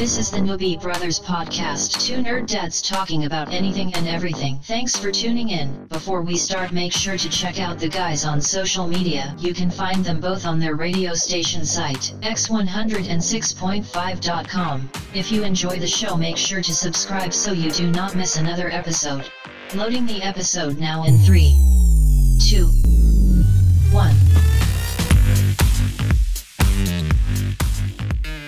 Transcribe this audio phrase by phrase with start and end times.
[0.00, 2.06] This is the Noobie Brothers podcast.
[2.06, 4.58] Two nerd dads talking about anything and everything.
[4.62, 5.84] Thanks for tuning in.
[5.88, 9.36] Before we start, make sure to check out the guys on social media.
[9.38, 14.90] You can find them both on their radio station site, x106.5.com.
[15.12, 18.70] If you enjoy the show, make sure to subscribe so you do not miss another
[18.70, 19.30] episode.
[19.74, 21.54] Loading the episode now in 3,
[22.48, 22.64] 2,
[23.92, 24.29] 1.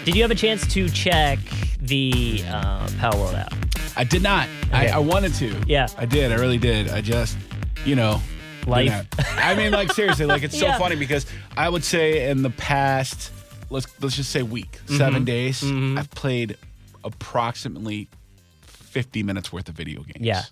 [0.04, 1.38] Did you have a chance to check
[1.80, 3.54] the uh, Palworld app?
[3.96, 4.48] I did not.
[4.72, 4.90] I, Okay.
[4.90, 5.54] I wanted to.
[5.66, 5.86] Yeah.
[5.96, 6.32] I did.
[6.32, 6.88] I really did.
[6.88, 7.36] I just,
[7.84, 8.20] you know.
[8.66, 9.06] Life.
[9.36, 10.78] I mean, like seriously, like it's so Yeah.
[10.78, 13.32] funny because I would say in the past,
[13.70, 14.96] let's let's just say week, Mm-hmm.
[14.98, 16.56] 7 days, I've played
[17.02, 18.08] approximately
[18.62, 20.24] fifty minutes worth of video games.
[20.24, 20.42] Yeah.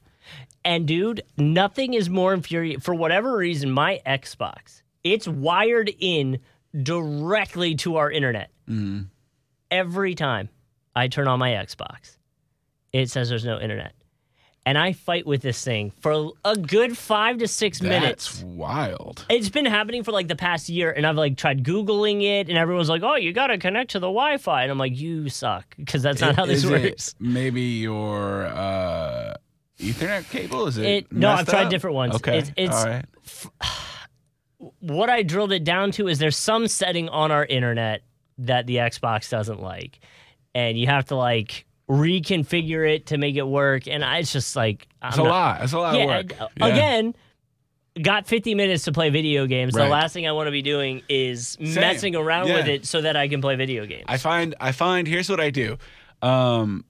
[0.64, 2.80] And dude, nothing is more infuriating.
[2.80, 6.40] For whatever reason, my Xbox, it's wired in
[6.82, 8.50] directly to our internet.
[8.68, 9.02] Mm-hmm.
[9.70, 10.48] Every time
[10.96, 12.16] I turn on my Xbox,
[12.92, 13.92] it says there's no internet.
[14.66, 18.30] And I fight with this thing for a good five to six minutes.
[18.40, 19.24] That's wild.
[19.30, 22.58] It's been happening for like the past year, and I've like tried Googling it, and
[22.58, 24.62] everyone's like, oh, you got to connect to the Wi Fi.
[24.62, 27.08] And I'm like, you suck, because that's not how this Is works.
[27.08, 29.34] it maybe your uh,
[29.78, 30.66] Ethernet cable?
[30.66, 30.84] Is it?
[30.86, 31.70] It- no, I've tried up?
[31.70, 32.16] different ones.
[32.16, 32.38] Okay.
[32.38, 33.06] It's- it's- All right.
[34.80, 38.02] what I drilled it down to is there's some setting on our internet
[38.40, 40.00] that the Xbox doesn't like,
[40.54, 43.86] and you have to like reconfigure it to make it work.
[43.88, 45.62] And I, it's just like I'm It's a lot.
[45.62, 46.40] It's a lot Yeah, of work.
[46.40, 46.66] uh, Yeah.
[46.66, 47.14] again.
[48.00, 49.74] Got 50 minutes to play video games.
[49.74, 53.16] The last thing I want to be doing is messing around with it so that
[53.16, 54.04] I can play video games.
[54.06, 55.76] I find I find here's what I do.
[56.22, 56.84] Um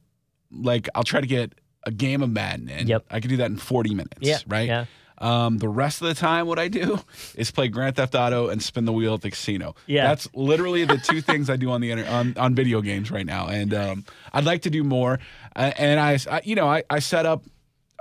[0.53, 1.55] like I'll try to get
[1.87, 2.87] a game of Madden in.
[2.87, 3.07] Yep.
[3.11, 4.69] I can do that in 40 minutes, Yeah, right?
[4.69, 4.85] yeah.
[5.21, 6.99] Um the rest of the time what I do
[7.35, 9.75] is play Grand Theft Auto and spin the wheel at the casino.
[9.87, 10.07] Yeah.
[10.09, 13.27] That's literally the two things I do on the inter- on on video games right
[13.27, 15.19] now and um I'd like to do more
[15.57, 17.45] uh, and I, I you know I I set up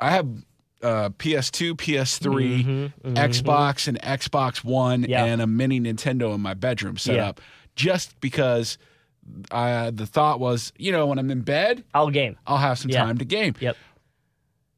[0.02, 0.28] I have
[0.82, 5.26] uh, PS2, PS3, Xbox, and Xbox One, Mm-hmm, Yeah.
[5.26, 7.28] and a mini Nintendo in my bedroom set Yeah.
[7.30, 7.42] up
[7.76, 8.78] just because
[9.52, 12.38] uh, the thought was, you know, when I'm in bed, I'll game.
[12.48, 13.04] I'll have some Yeah.
[13.04, 13.56] time to game.
[13.60, 13.76] Yep.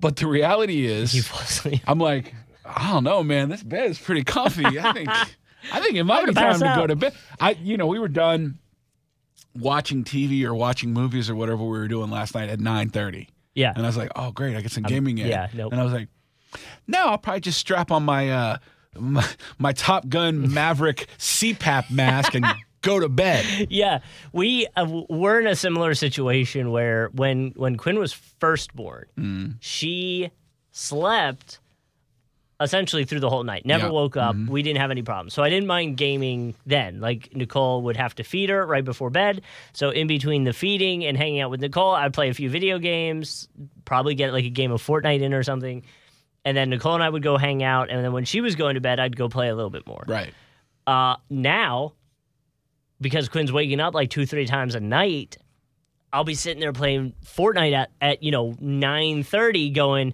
[0.02, 1.14] But the reality is.
[1.88, 2.34] I'm like,
[2.66, 3.50] I don't know, man.
[3.50, 4.66] This bed is pretty comfy.
[4.66, 7.14] I think, I think it might be time to go to bed.
[7.40, 8.60] I, you know, we were done
[9.56, 13.28] watching TV or watching movies or whatever we were doing last night at 9:30.
[13.54, 13.74] Yeah.
[13.76, 15.28] And I was like, oh, great, I get some gaming in.
[15.28, 15.72] yeah, nope.
[15.72, 16.08] And I was like,
[16.88, 18.58] no, I'll probably just strap on my uh,
[18.98, 19.26] my,
[19.58, 22.46] my Top Gun Maverick CPAP mask and
[22.82, 23.46] go to bed.
[23.70, 24.00] Yeah,
[24.34, 29.56] we uh, we're in a similar situation where when when Quinn was first born, Mm.
[29.60, 30.32] she
[30.72, 31.60] slept
[32.60, 33.66] essentially through the whole night.
[33.66, 33.88] Never Yeah.
[33.88, 33.94] Mm-hmm.
[33.96, 34.36] woke up.
[34.36, 37.00] We didn't have any problems, so I didn't mind gaming then.
[37.02, 39.42] Like Nicole would have to feed her right before bed,
[39.74, 42.78] so in between the feeding and hanging out with Nicole, I'd play a few video
[42.78, 43.48] games,
[43.86, 45.84] probably get like a game of Fortnite in or something.
[46.46, 48.76] And then Nicole and I would go hang out, and then when she was going
[48.76, 50.04] to bed, I'd go play a little bit more.
[50.08, 50.34] Right.
[50.88, 51.94] Uh, now,
[53.02, 55.38] because Quinn's waking up like two, three times a night,
[56.14, 60.14] I'll be sitting there playing Fortnite at, at you know nine thirty, going.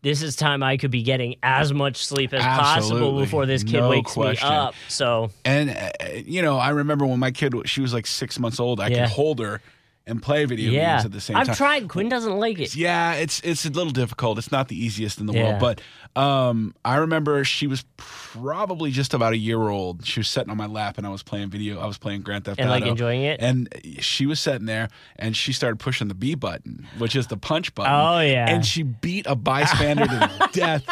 [0.00, 3.80] This is time I could be getting as much sleep as possible before this kid
[3.80, 4.48] No wakes question.
[4.48, 4.74] me up.
[4.86, 5.90] So And uh,
[6.24, 8.78] you know, I remember when my kid she was like six months old.
[8.80, 9.00] I Yeah.
[9.06, 9.60] could hold her
[10.06, 11.40] and play video yeah, games at the same time.
[11.40, 11.56] I've time.
[11.56, 11.88] tried.
[11.88, 12.76] Quinn doesn't like it.
[12.76, 14.38] Yeah, it's it's a little difficult.
[14.38, 15.42] It's not the easiest in the Yeah.
[15.48, 15.80] world, but
[16.18, 20.04] um, I remember she was probably just about a year old.
[20.04, 21.78] She was sitting on my lap, and I was playing video.
[21.78, 23.40] I was playing Grand Theft And, Auto, like, enjoying it?
[23.40, 23.68] And
[24.00, 27.72] she was sitting there, and she started pushing the B button, which is the punch
[27.74, 27.92] button.
[27.92, 28.50] Oh, yeah.
[28.50, 30.84] and she beat a bystander to death.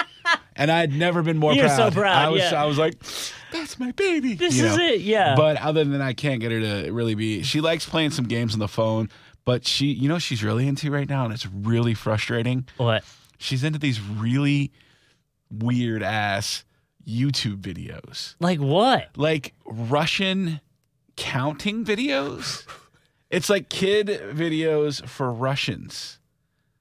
[0.55, 1.93] And I had never been more You're proud.
[1.93, 2.63] so proud, I was, yeah.
[2.63, 2.95] I was like,
[3.53, 4.85] "That's my baby." This you is know?
[4.85, 5.01] it.
[5.01, 5.35] Yeah.
[5.37, 7.43] But other than that, I can't get her to really be.
[7.43, 9.11] She likes playing some games on the phone,
[9.45, 12.67] but she, you know, she's really into right now, and it's really frustrating.
[12.79, 13.05] what?
[13.39, 14.73] She's into these really
[15.51, 16.65] weird ass
[17.07, 19.09] YouTube videos, Like what?
[19.17, 20.61] like Russian
[21.17, 22.65] counting videos.
[23.31, 26.19] It's like kid videos for Russians.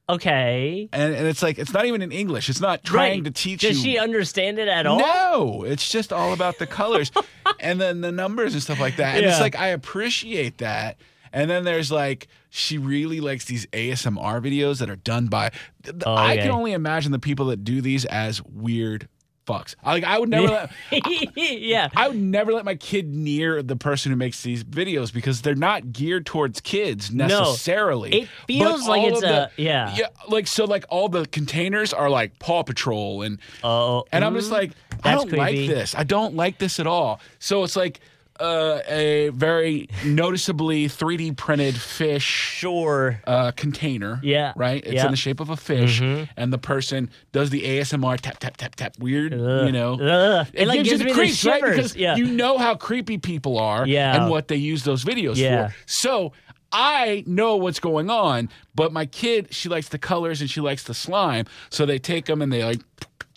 [0.08, 0.88] Okay.
[0.94, 2.50] And, and it's like it's not even in English.
[2.50, 3.24] It's not trying Right.
[3.26, 3.94] to teach Does you.
[3.94, 5.00] she understand it at all?
[5.00, 7.12] No, it's just all about the colors
[7.60, 9.18] and then the numbers and stuff like that.
[9.18, 10.98] And it's like I appreciate that.
[11.36, 15.52] And then there's like she really likes these ASMR videos that are done by.
[15.84, 16.42] th- I okay.
[16.44, 19.10] can only imagine the people that do these as weird
[19.46, 19.76] fucks.
[19.86, 20.72] Like I would never let
[21.36, 21.90] yeah.
[21.96, 25.54] I would never let my kid near the person who makes these videos because they're
[25.56, 28.10] not geared towards kids necessarily.
[28.12, 29.96] No, It feels But like it's of the- a- yeah.
[29.96, 34.34] yeah, like so like all the containers are like Paw Patrol and Oh, and I'm
[34.36, 34.54] just mm.
[34.54, 34.72] like
[35.04, 35.94] I don't like this.
[35.96, 37.20] I don't like this at all.
[37.40, 38.00] So it's like
[38.40, 43.22] uh, a very noticeably 3D printed fish sure.
[43.26, 44.20] uh, container.
[44.24, 44.84] Yeah, Right?
[44.84, 45.00] It's yeah.
[45.00, 45.06] Mm-hmm.
[45.08, 46.02] in the shape of a fish.
[46.02, 48.98] And the person does the ASMR tap, tap, tap, tap.
[49.00, 49.94] Weird, you know.
[49.94, 50.48] Ugh.
[50.54, 51.76] It, It, like, gives, gives you the the right?
[51.76, 52.16] Because Yeah.
[52.16, 54.16] you know how creepy people are Yeah.
[54.22, 55.70] and what they use those videos Yeah.
[55.70, 55.76] for.
[55.86, 56.34] So
[56.72, 60.84] I know what's going on, but my kid, she likes the colors and she likes
[60.84, 61.46] the slime.
[61.70, 62.82] So they take them and they like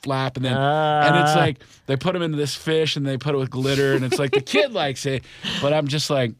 [0.08, 1.38] flap and then and it's Ah.
[1.38, 4.18] like they put them into this fish and they put it with glitter and it's
[4.18, 5.22] like the kid likes it,
[5.60, 6.32] but I'm just like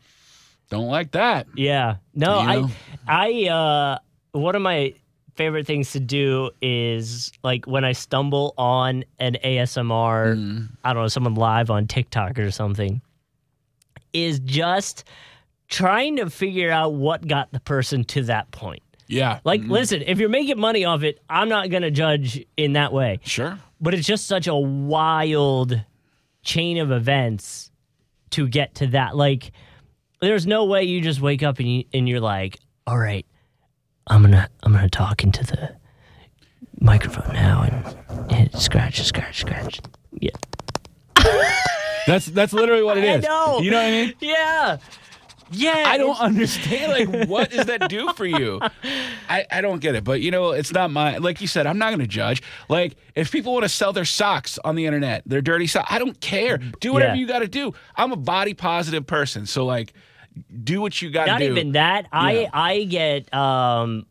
[0.71, 1.47] don't like that.
[1.55, 1.97] Yeah.
[2.15, 2.71] No, You know?
[3.07, 3.99] I I uh
[4.33, 4.95] one of my
[5.37, 10.69] favorite things to do is like when I stumble on an ASMR, Mm.
[10.85, 13.01] I don't know, someone live on TikTok or something,
[14.13, 15.05] is just
[15.69, 18.83] trying to figure out what got the person to that point.
[19.09, 19.41] Yeah.
[19.45, 19.73] Like, mm-hmm.
[19.73, 23.21] listen, if you're making money off it, I'm not gonna judge in that way.
[23.25, 23.59] sure.
[23.81, 25.81] But it's just such a wild
[26.43, 27.71] chain of events
[28.31, 29.17] to get to that.
[29.17, 29.53] Like,
[30.21, 33.25] there's no way you just wake up and, you, and you're like, all right,
[34.07, 35.77] I'm gonna I'm gonna talk into the
[36.81, 39.81] microphone now and, and scratch, scratch, scratch.
[40.13, 40.31] Yeah,
[42.07, 43.25] That's that's literally what it is.
[43.25, 43.61] I know.
[43.61, 44.15] You know what I mean?
[44.21, 44.79] yeah,
[45.51, 45.85] yeah.
[45.87, 46.93] I don't understand.
[47.11, 48.61] Like, what does that do for you?
[49.29, 50.05] I, I don't get it.
[50.05, 51.19] But you know, it's not my.
[51.19, 52.43] Like you said, I'm not going to judge.
[52.69, 55.99] Like, if people want to sell their socks on the internet, their dirty socks, I
[55.99, 56.59] don't care.
[56.59, 57.21] Do whatever Yeah.
[57.21, 57.73] you got to do.
[57.97, 59.93] I'm a body positive person, so like,
[60.65, 61.51] do what you got to Not do.
[61.51, 62.07] even that.
[62.13, 64.07] I I get um,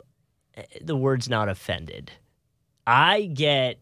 [0.82, 2.12] the word's not offended.
[2.86, 3.80] I get.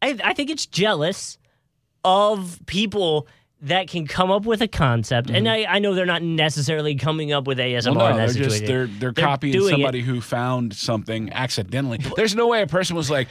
[0.00, 1.38] I I think it's jealous
[2.04, 3.26] of people
[3.62, 7.32] that can come up with a concept, and I, I know they're not necessarily coming
[7.32, 7.96] up with ASMR Mm-hmm.
[7.96, 9.70] Well, in no, that they're just they're they're, They're copying doing it.
[9.72, 11.98] somebody who found something accidentally.
[12.16, 13.26] There's no way a person was like,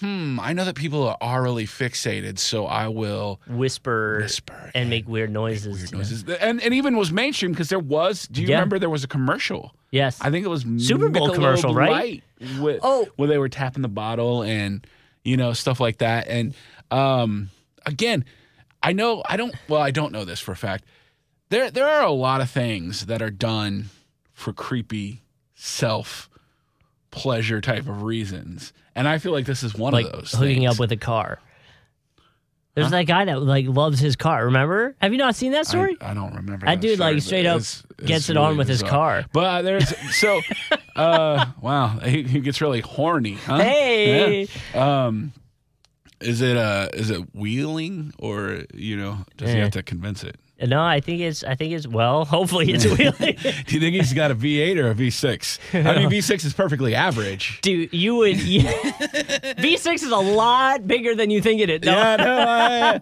[0.00, 5.06] "Hmm, I know that people are orally fixated, so I will whisper, whisper and make
[5.08, 5.78] weird noises.
[5.78, 8.26] weird noises." And and even was mainstream because there was.
[8.26, 8.56] Do you Yeah.
[8.56, 9.72] remember there was a commercial?
[9.92, 10.18] Yes.
[10.20, 11.90] I think it was Super Bowl Michelob commercial, right?
[11.92, 12.22] Light,
[12.60, 13.06] with, Oh.
[13.14, 14.84] where they were tapping the bottle and
[15.22, 16.26] you know stuff like that.
[16.26, 16.54] And
[16.90, 17.50] um,
[17.86, 18.24] again,
[18.84, 19.54] I know I don't.
[19.68, 20.84] Well, I don't know this for a fact.
[21.48, 23.86] There there are a lot of things that are done
[24.32, 25.22] for creepy
[25.54, 26.28] self
[27.10, 30.32] pleasure type of reasons, and I feel like this is one like of those.
[30.32, 30.74] hooking things.
[30.74, 31.38] up with a car.
[32.74, 34.46] There's that guy that like loves his car.
[34.46, 34.96] Remember?
[35.00, 35.96] Have you not seen that story?
[36.00, 36.66] I, I don't remember.
[36.66, 39.24] That dude, like, straight up it's- it's gets it on with his car.
[39.32, 40.40] But there's so,
[40.96, 43.34] uh, wow, he, he gets really horny.
[43.34, 43.58] Huh?
[43.58, 44.48] Hey.
[44.74, 45.06] Yeah.
[45.06, 45.32] Um,
[46.24, 49.62] is it uh, is it wheeling or you know, does he Eh.
[49.62, 50.36] have to convince it?
[50.62, 52.24] No, I think it's I think it's well.
[52.36, 53.36] Hopefully, it's wheeling.
[53.66, 55.58] Do you think he's got a V8 or a V6?
[55.74, 57.60] I mean, V6 is perfectly average.
[57.60, 58.36] Dude, you would.
[58.36, 61.82] V6 is a lot bigger than you think it is.
[61.82, 61.92] No.
[61.92, 63.00] Yeah, no, I, uh,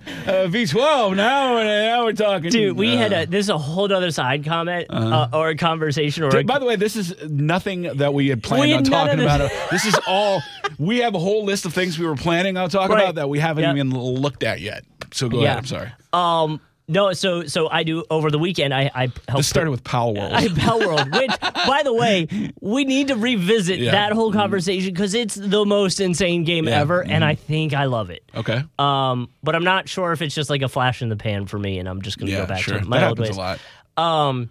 [0.49, 1.55] V12 now.
[1.63, 2.51] Now we're talking.
[2.51, 3.27] Dude, we had uh, a.
[3.27, 6.37] This is a whole other side comment uh, or a conversation or.
[6.37, 9.07] a, by the way, this is nothing that we had planned We on had none
[9.09, 9.39] talking about.
[9.41, 9.71] this.
[9.83, 10.41] This is all.
[10.79, 13.03] We have a whole list of things we were planning on talking Right.
[13.03, 13.77] about that we haven't Yep.
[13.77, 14.85] even looked at yet.
[15.13, 15.47] So go Yeah.
[15.49, 15.59] ahead.
[15.59, 15.93] I'm sorry.
[16.13, 16.61] um.
[16.93, 18.75] No, so so I do over the weekend.
[18.75, 20.33] I I helped This started with Palworld.
[20.33, 22.29] I Palworld, which, by the way,
[22.61, 23.93] we need to revisit Yeah.
[23.93, 26.81] that whole conversation because it's the most insane game Yeah.
[26.81, 28.23] ever, and I think I love it.
[28.35, 28.63] okay.
[28.79, 31.59] Um, but I'm not sure if it's just like a flash in the pan for
[31.59, 32.79] me, and I'm just gonna yeah, go back sure.
[32.81, 33.31] to my that old ways.
[33.37, 33.59] a lot.
[33.97, 34.51] Um,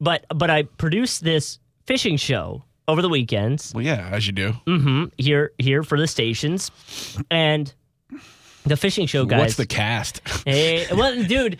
[0.00, 4.52] but but I produced this fishing show over the weekends Well, yeah, as you do.
[4.66, 6.70] Mm hmm here here for the stations,
[7.30, 7.72] and
[8.64, 9.40] the fishing show guys.
[9.40, 10.20] What's the cast?
[10.46, 11.58] Hey, well, dude,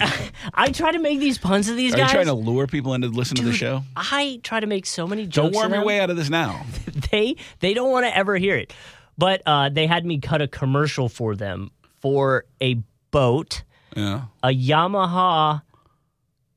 [0.54, 2.00] I try to make these puns to these guys.
[2.02, 3.82] Are you trying to lure people into listening listen to the show?
[3.96, 5.52] I try to make so many jokes.
[5.54, 6.64] Don't worm your way out of this now.
[7.10, 8.72] They they don't want to ever hear it.
[9.18, 13.62] But uh, they had me cut a commercial for them for a boat,
[13.94, 14.22] Yeah.
[14.42, 15.62] a Yamaha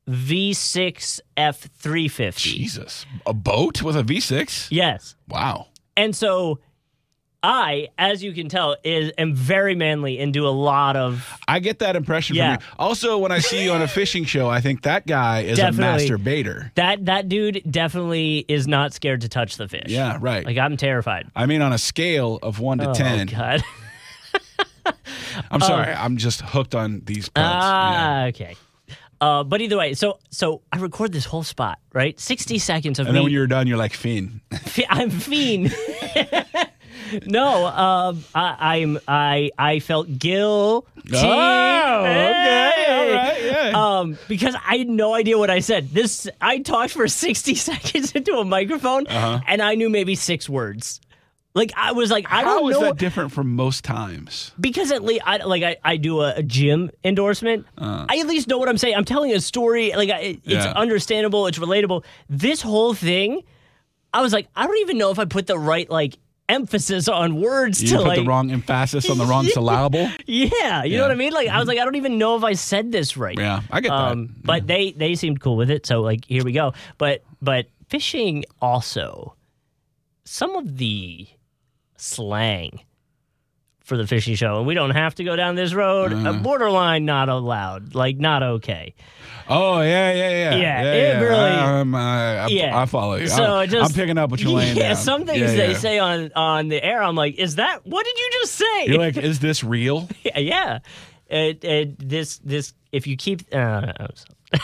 [0.08, 2.36] V6 F350.
[2.36, 3.06] Jesus.
[3.26, 4.68] A boat with a V6?
[4.70, 5.14] Yes.
[5.28, 5.68] Wow.
[5.96, 6.58] And so
[7.42, 11.58] I, as you can tell, is am very manly and do a lot of I
[11.60, 12.56] get that impression Yeah.
[12.56, 12.74] from you.
[12.78, 15.84] Also, when I see you on a fishing show, I think that guy is Definitely.
[15.86, 16.72] a master baiter.
[16.74, 19.84] that that dude definitely is not scared to touch the fish.
[19.88, 20.44] Yeah, right.
[20.44, 21.28] Like I'm terrified.
[21.34, 23.62] I mean, on a scale of one to Oh 10, god.
[25.50, 27.44] I'm sorry, I'm just hooked on these puns.
[27.46, 27.60] Yeah.
[27.62, 28.56] Ah, okay.
[29.20, 32.18] Uh, but either way, so so I record this whole spot, right?
[32.18, 33.18] Sixty seconds of And me.
[33.18, 34.40] then when you're done, you're like, Finn.
[34.64, 35.74] Fe- I'm fiend.
[37.26, 40.86] no, um, I, I'm I I felt guilty.
[41.14, 43.72] Oh, okay, all right, yeah.
[43.98, 45.90] Um, because I had no idea what I said.
[45.90, 51.00] This I talked for 60 seconds into a microphone, and I knew maybe six words.
[51.52, 52.44] Like I was like, I Uh-huh.
[52.50, 54.52] How don't is know that different from most times?
[54.60, 57.66] because at least I like I, I do a, a gym endorsement.
[57.76, 58.94] I at least know what I'm saying.
[58.94, 59.92] I'm telling a story.
[59.92, 60.68] Like I, it- it's Uh.
[60.68, 60.80] Yeah.
[60.80, 61.48] understandable.
[61.48, 62.04] It's relatable.
[62.28, 63.42] This whole thing,
[64.14, 66.18] I was like, I don't even know if I put the right like
[66.50, 68.18] emphasis on words You to put like.
[68.18, 70.10] the wrong emphasis on the wrong syllable.
[70.26, 71.32] yeah, you know what I mean.
[71.32, 73.38] Like I was like, I don't even know if I said this right.
[73.38, 74.44] Yeah, I get Um, that.
[74.44, 75.86] but they they seemed cool with it.
[75.86, 76.72] So like here we go.
[76.98, 79.34] But but fishing also
[80.24, 81.26] some of the
[81.96, 82.80] slang
[83.90, 86.12] for the fishing show, and we don't have to go down this road.
[86.12, 88.94] Uh, borderline not allowed, like not okay.
[89.48, 90.56] Oh yeah, yeah, yeah.
[90.56, 92.80] Yeah, it really- Um, uh, I, Yeah.
[92.80, 93.26] I follow you.
[93.26, 94.96] So I'm, just I'm picking up what you're laying yeah, down.
[94.96, 95.76] some things Yeah, they yeah.
[95.78, 97.02] say on on the air.
[97.02, 98.86] I'm like, is that what did you just say?
[98.86, 100.08] You're like, is this real?
[100.22, 100.78] yeah, yeah.
[101.28, 103.42] It, it, this this if you keep.
[103.52, 103.92] Uh,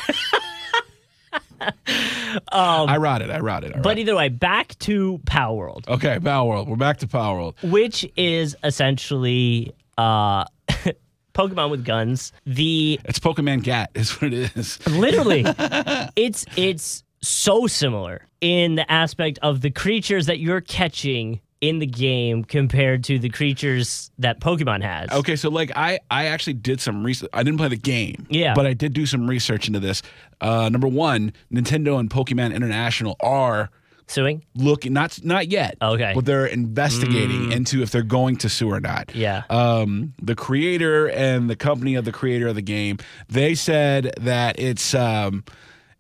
[2.53, 3.31] I rot it.
[3.31, 3.73] I rot it.
[3.73, 5.89] I Um, but rot either way, back to Palworld.
[5.89, 6.67] okay, Palworld.
[6.69, 7.55] We're back to Palworld.
[7.63, 10.45] which is essentially uh
[11.35, 12.33] Pokemon with guns.
[12.47, 14.85] The It's Pokemon Gat, is what it is.
[14.87, 15.45] literally
[16.17, 21.87] it's it's so similar in the aspect of the creatures that you're catching in the
[21.87, 25.11] game compared to the creatures that Pokemon has.
[25.11, 27.31] Okay, so like I, I actually did some research.
[27.33, 28.55] I didn't play the game, Yeah.
[28.55, 30.03] but I did do some research into this.
[30.41, 33.71] Uh, number one, Nintendo and Pokemon International are
[34.07, 34.45] Suing?
[34.55, 36.13] looking not not yet, Okay.
[36.15, 39.15] but they're investigating into if they're going to sue or not.
[39.15, 39.43] Yeah.
[39.51, 42.99] um, the creator and the company of the creator of the game,
[43.29, 45.43] they said that it's, um,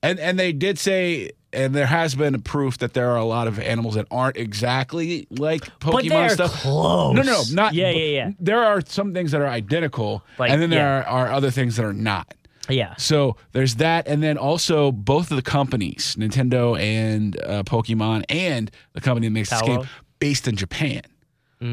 [0.02, 3.48] and and they did say, and there has been proof that there are a lot
[3.48, 6.52] of animals that aren't exactly like Pokemon But they're stuff.
[6.52, 7.14] close.
[7.16, 7.75] No, no, not.
[7.75, 8.30] Yeah, yeah, yeah.
[8.38, 11.10] There are some things that are identical, Like, and then there yeah.
[11.10, 12.32] are, are other things that are not.
[12.68, 12.94] Yeah.
[12.96, 18.70] So there's that, and then also both of the companies, Nintendo and uh, Pokemon, and
[18.92, 21.02] the company that makes this game, based in Japan.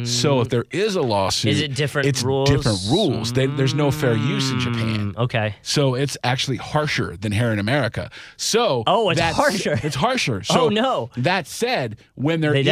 [0.05, 2.49] So if there is a lawsuit, Is it different it's rules?
[2.49, 3.33] different rules.
[3.33, 5.13] They, there's no fair use in Japan.
[5.13, 5.55] Mm, okay.
[5.61, 8.09] So it's actually harsher than here in America.
[8.37, 9.77] So Oh, it's harsher.
[9.83, 10.41] It's harsher.
[10.53, 11.09] So Oh, no.
[11.17, 12.65] That said, when there is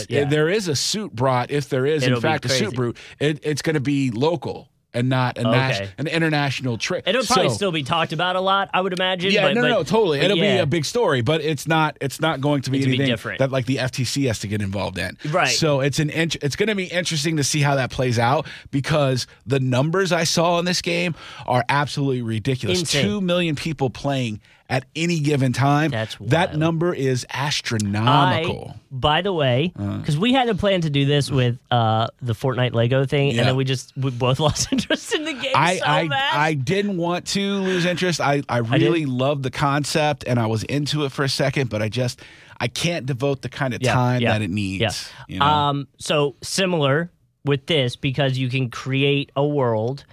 [0.00, 0.24] it, yeah.
[0.24, 3.38] there is a suit brought, if there is It'll in fact a suit brought, it,
[3.44, 5.68] it's going to be local and not a Okay.
[5.80, 7.06] nas- an international trip.
[7.06, 9.30] It'll probably So- still be talked about a lot, I would imagine.
[9.30, 10.20] yeah, but, no, but- no, totally.
[10.20, 11.96] It'll be a big story, but it's not.
[12.00, 13.38] It's not going to be gonna be anything different.
[13.38, 15.16] that like the FTC has to get involved in.
[15.30, 15.48] Right.
[15.48, 16.10] So it's an.
[16.10, 20.12] int- It's going to be interesting to see how that plays out because the numbers
[20.12, 21.14] I saw in this game
[21.46, 22.80] are absolutely ridiculous.
[22.80, 23.04] Insane.
[23.04, 25.90] Two million people playing at any given time.
[25.90, 28.72] That's that number is astronomical.
[28.74, 32.32] I, by the way, because we had a plan to do this with uh, the
[32.32, 33.40] Fortnite Lego thing, Yeah.
[33.40, 36.08] and then we just we both lost interest in the game I, so I.
[36.32, 38.20] I didn't want to lose interest.
[38.20, 41.82] I, I really loved the concept and I was into it for a second, but
[41.82, 42.20] I just
[42.58, 45.10] I can't devote the kind of Yeah, time yeah, that it needs.
[45.28, 45.46] you know?
[45.46, 47.10] Um, so similar
[47.44, 50.04] with this because you can create a world.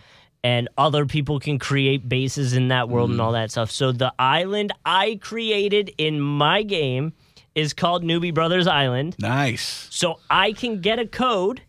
[0.43, 3.23] And other people can create bases in that world and Mm.
[3.23, 3.71] all that stuff.
[3.71, 7.13] So the island I created in my game
[7.55, 9.15] is called Newbie Brothers Island.
[9.19, 9.87] nice.
[9.89, 11.61] So I can get a code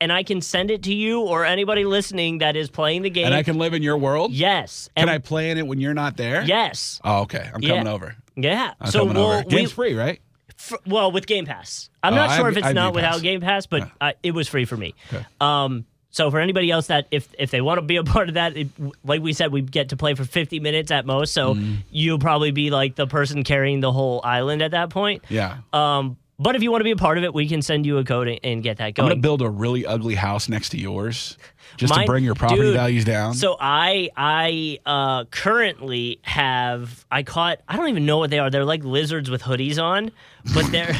[0.00, 3.26] and I can send it to you or anybody listening that is playing the game.
[3.26, 4.32] And I can live in your world?
[4.32, 4.88] Yes.
[4.96, 6.42] Can And I play in it when you're not there?
[6.44, 7.00] Yes.
[7.04, 7.48] Oh, okay.
[7.54, 7.68] I'm Yeah.
[7.70, 8.16] coming over.
[8.36, 8.72] Yeah.
[8.80, 9.44] I'm so we'll, over.
[9.46, 10.20] we, Game's free, right?
[10.58, 11.90] f- well with Game Pass.
[12.02, 14.64] I'm Oh, not sure if it's not without Game Pass, but uh, it was free
[14.64, 14.94] for me.
[15.40, 18.34] Um, so for anybody else that if if they want to be a part of
[18.34, 18.68] that, it,
[19.04, 21.32] like we said, we get to play for 50 minutes at most.
[21.32, 21.74] So Mm-hmm.
[21.90, 25.24] you'll probably be like the person carrying the whole island at that point.
[25.28, 25.58] Yeah.
[25.72, 27.98] Um, but if you want to be a part of it, we can send you
[27.98, 29.10] a code and, get that going.
[29.10, 31.36] I'm to build a really ugly house next to yours
[31.76, 33.34] just Mine- to bring your property dude, values down.
[33.34, 38.50] So I I uh, currently have I caught I don't even know what they are.
[38.50, 40.12] They're like lizards with hoodies on,
[40.54, 40.94] but they're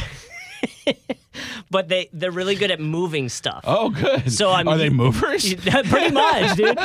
[1.71, 3.63] but they they're really good at moving stuff.
[3.67, 4.33] oh, good.
[4.33, 5.55] So I'm- Are they movers?
[5.55, 6.79] pretty much, dude.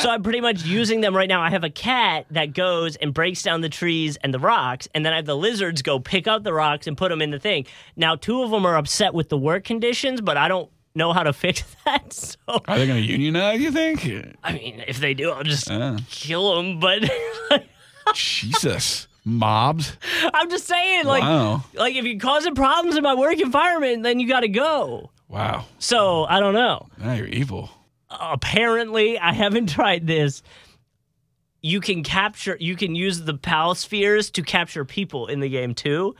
[0.00, 1.40] So I'm pretty much using them right now.
[1.42, 5.04] I have a cat that goes and breaks down the trees and the rocks, and
[5.04, 7.38] then I have the lizards go pick up the rocks and put them in the
[7.38, 7.66] thing.
[7.96, 11.22] Now, two of them are upset with the work conditions, but I don't know how
[11.22, 12.12] to fix that.
[12.12, 14.04] So, Are they going to unionize, you think?
[14.42, 16.80] I mean, if they do, I'll just Uh, kill them.
[16.80, 17.10] But
[18.14, 19.08] Jesus.
[19.24, 19.96] Mobs?
[20.34, 21.62] I'm just saying, like, wow.
[21.74, 25.10] like if you're causing problems in my work environment, then you got to go.
[25.28, 25.64] Wow.
[25.78, 26.88] So I don't know.
[26.98, 27.70] Now you're evil.
[28.10, 30.42] apparently I haven't tried this.
[31.60, 35.74] You can capture you can use the pal spheres to capture people in the game
[35.74, 36.14] too.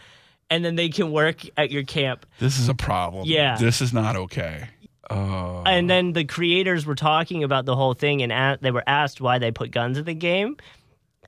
[0.50, 2.26] and then they can work at your camp.
[2.38, 3.24] This is a problem.
[3.26, 3.56] Yeah.
[3.58, 4.68] This is not okay.
[5.10, 5.62] Oh.
[5.66, 9.20] And then the creators were talking about the whole thing, and a- they were asked
[9.20, 10.56] why they put guns in the game,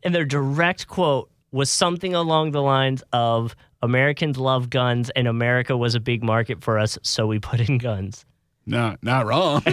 [0.02, 5.76] and their direct quote was something along the lines of "Americans love guns, and America
[5.76, 8.25] was a big market for us, so we put in guns."
[8.66, 9.61] No, not wrong.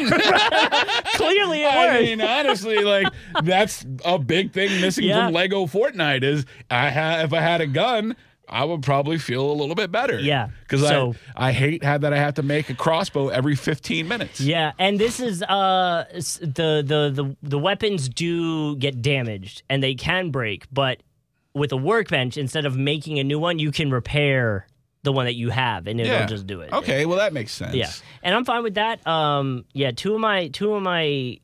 [1.16, 3.08] Clearly, it I mean, honestly, like
[3.44, 5.26] that's a big thing missing Yeah.
[5.28, 8.16] from Lego Fortnite is I ha- if I had a gun,
[8.50, 10.20] I would probably feel a little bit better.
[10.20, 10.50] Yeah.
[10.62, 14.08] because So- I I hate how that I have to make a crossbow every 15
[14.08, 14.42] minutes.
[14.42, 16.04] Yeah, and this is uh
[16.42, 21.02] the the the the weapons do get damaged and they can break, but
[21.54, 24.68] with a workbench, instead of making a new one, you can repair
[25.04, 26.26] the one that you have, and it'll Yeah.
[26.28, 26.72] just do it.
[26.72, 27.74] Okay, well that makes sense.
[27.76, 27.90] Yeah,
[28.24, 29.06] and I'm fine with that.
[29.08, 31.40] Um, yeah, two of my two of my a-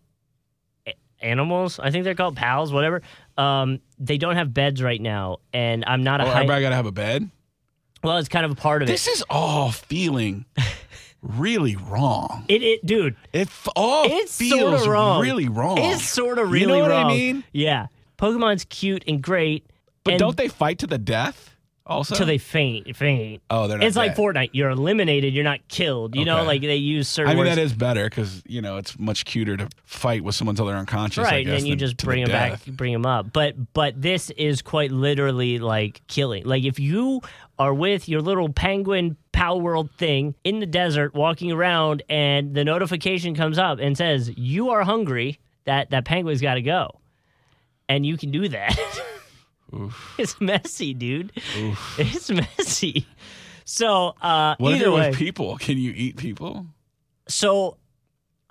[1.22, 3.02] animals, I think they're called pals, whatever.
[3.38, 6.34] Um, they don't have beds right now, and I'm not a Oh, high.
[6.42, 7.30] everybody got to have a bed.
[8.04, 8.92] well, it's kind of a part of it.
[8.92, 10.46] This is all feeling
[11.22, 12.46] really wrong.
[12.48, 15.22] It, it, dude, It f- all it's feels wrong.
[15.22, 15.78] really wrong.
[15.80, 17.08] It's sort of really You know what I wrong.
[17.08, 17.44] mean?
[17.52, 17.88] Yeah,
[18.20, 19.66] Pokemon's cute and great,
[20.08, 21.54] but and don't they fight to the death?
[21.88, 22.94] Also, till they faint?
[22.98, 23.42] Faint.
[23.50, 24.14] oh, they're not It's like.
[24.14, 24.50] Fortnite.
[24.52, 25.34] You're eliminated.
[25.34, 26.18] You're not killed.
[26.18, 27.56] You know, like they use certain I mean, words.
[27.56, 30.76] that is better because you know it's much cuter to fight with someone until they're
[30.76, 31.26] unconscious.
[31.26, 33.32] I right, guess, and then you just bring the them back, bring them up.
[33.32, 36.44] But but this is quite literally like killing.
[36.44, 37.22] Like if you
[37.58, 43.34] are with your little penguin Palworld thing in the desert, walking around, and the notification
[43.34, 47.00] comes up and says you are hungry, that that penguin's got to go,
[47.88, 48.78] and you can do that.
[50.18, 51.32] It's messy, dude.
[51.98, 53.06] It's messy.
[53.66, 55.58] So uh, What if either you're way, with people?
[55.58, 56.66] Can you eat people?
[57.28, 57.78] so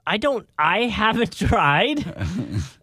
[0.07, 0.47] I don't.
[0.59, 1.99] I haven't tried.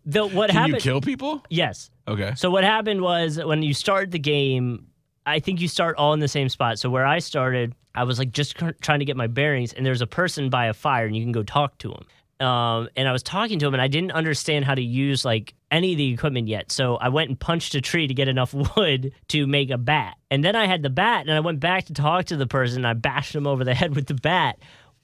[0.05, 0.75] The what Can happened?
[0.75, 1.41] you kill people?
[1.49, 1.89] yes.
[2.07, 2.33] Okay.
[2.35, 4.87] So what happened was when you start the game,
[5.25, 6.79] I think you start all in the same spot.
[6.79, 10.01] So where I started, I was like just trying to get my bearings, and there's
[10.01, 12.03] a person by a fire, and you can go talk to him.
[12.43, 15.53] Um, and I was talking to him, and I didn't understand how to use like
[15.71, 16.71] any of the equipment yet.
[16.71, 20.17] So I went and punched a tree to get enough wood to make a bat,
[20.29, 22.79] and then I had the bat, and I went back to talk to the person,
[22.79, 24.59] and I bashed him over the head with the bat.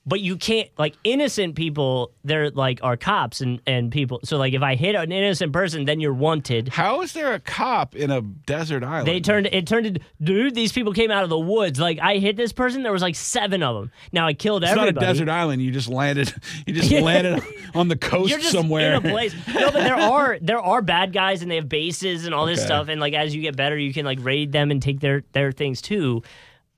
[0.10, 2.12] But you can't like innocent people.
[2.24, 4.20] They're like are cops and and people.
[4.24, 6.70] So like if I hit an innocent person, then you're wanted.
[6.70, 9.08] How is there a cop in a desert island?
[9.08, 10.56] They turned it turned into dude.
[10.56, 11.80] These people came out of the woods.
[11.80, 12.82] Like I hit this person.
[12.82, 13.92] There was like seven of them.
[14.12, 14.94] Now I killed It's everybody.
[14.96, 15.62] not a desert island.
[15.62, 16.34] You just landed.
[16.66, 17.44] You just landed
[17.76, 18.96] on the coast You're just somewhere.
[18.96, 19.36] in a place.
[19.54, 22.58] No, but there are there are bad guys and they have bases and all this
[22.60, 22.66] Okay.
[22.66, 22.88] stuff.
[22.88, 25.52] And like as you get better, you can like raid them and take their their
[25.52, 26.24] things too.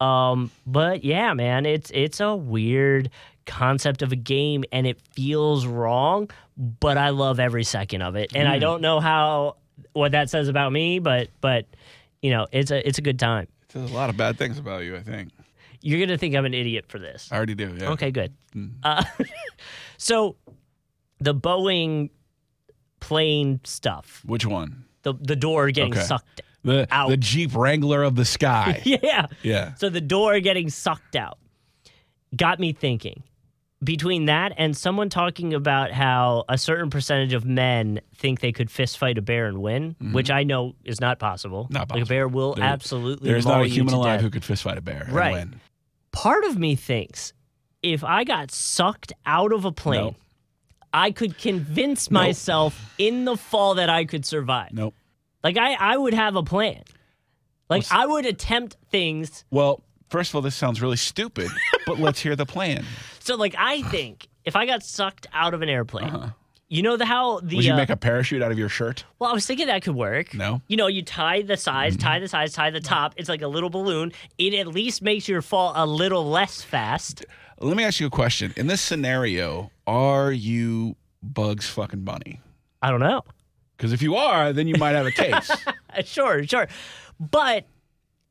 [0.02, 3.10] Um, but yeah, man, it's it's a weird
[3.46, 8.32] concept of a game and it feels wrong, but I love every second of it.
[8.36, 8.54] And Hmm.
[8.54, 9.58] I don't know how
[9.94, 11.66] what that says about me, but but
[12.22, 13.48] you know, it's a it's a good time.
[13.74, 14.96] There's a lot of bad things about you.
[14.96, 15.32] I think.
[15.82, 17.30] You're gonna think I'm an idiot for this.
[17.32, 17.76] I already do.
[17.80, 17.90] Yeah.
[17.92, 18.34] Okay, good.
[18.84, 19.04] Uh,
[19.98, 20.36] so
[21.20, 22.10] the Boeing
[23.00, 24.86] plane stuff, Which one?
[25.04, 26.02] the the door getting Okay.
[26.04, 26.42] sucked.
[26.64, 27.10] The Out.
[27.10, 28.82] the Jeep Wrangler of the sky.
[28.86, 29.28] Yeah.
[29.42, 29.74] yeah.
[29.76, 31.38] So the door getting sucked out
[32.36, 33.24] got me thinking.
[33.84, 38.70] Between that and someone talking about how a certain percentage of men think they could
[38.70, 41.64] fist fight a bear and win, which I know is not possible.
[41.64, 41.74] Mm-hmm.
[41.74, 43.32] Not Like a bear will There- absolutely.
[43.32, 44.22] There's not a human alive death.
[44.22, 45.36] who could fist fight a bear Right.
[45.36, 45.60] and win.
[46.12, 47.34] part of me thinks
[47.82, 50.16] if I got sucked out of a plane, No.
[50.94, 52.22] I could convince Nope.
[52.22, 54.74] myself in the fall that I could survive.
[54.74, 54.94] Nope.
[55.44, 56.84] Like I, I would have a plan.
[57.70, 59.46] Like I would attempt things.
[59.50, 61.50] Well, first of all, this sounds really stupid,
[61.86, 62.86] but let's hear the plan.
[63.20, 66.34] So like I think if I got sucked out of an airplane,
[66.68, 67.56] you know the how the Uh-huh.
[67.56, 69.06] Would you uh, make a parachute out of your shirt?
[69.20, 70.34] well, I was thinking that could work.
[70.34, 70.56] No.
[70.56, 70.64] Mm-hmm.
[70.68, 73.14] You know, you tie the sides, tie the sides, tie the top.
[73.18, 74.12] It's like a little balloon.
[74.38, 77.26] It at least makes your fall a little less fast.
[77.60, 78.54] Let me ask you a question.
[78.58, 82.42] In this scenario, are you Bugs fucking Bunny?
[82.82, 83.22] I don't know.
[83.82, 85.50] Because if you are, then you might have a case.
[86.06, 86.68] Sure, sure.
[87.20, 87.66] But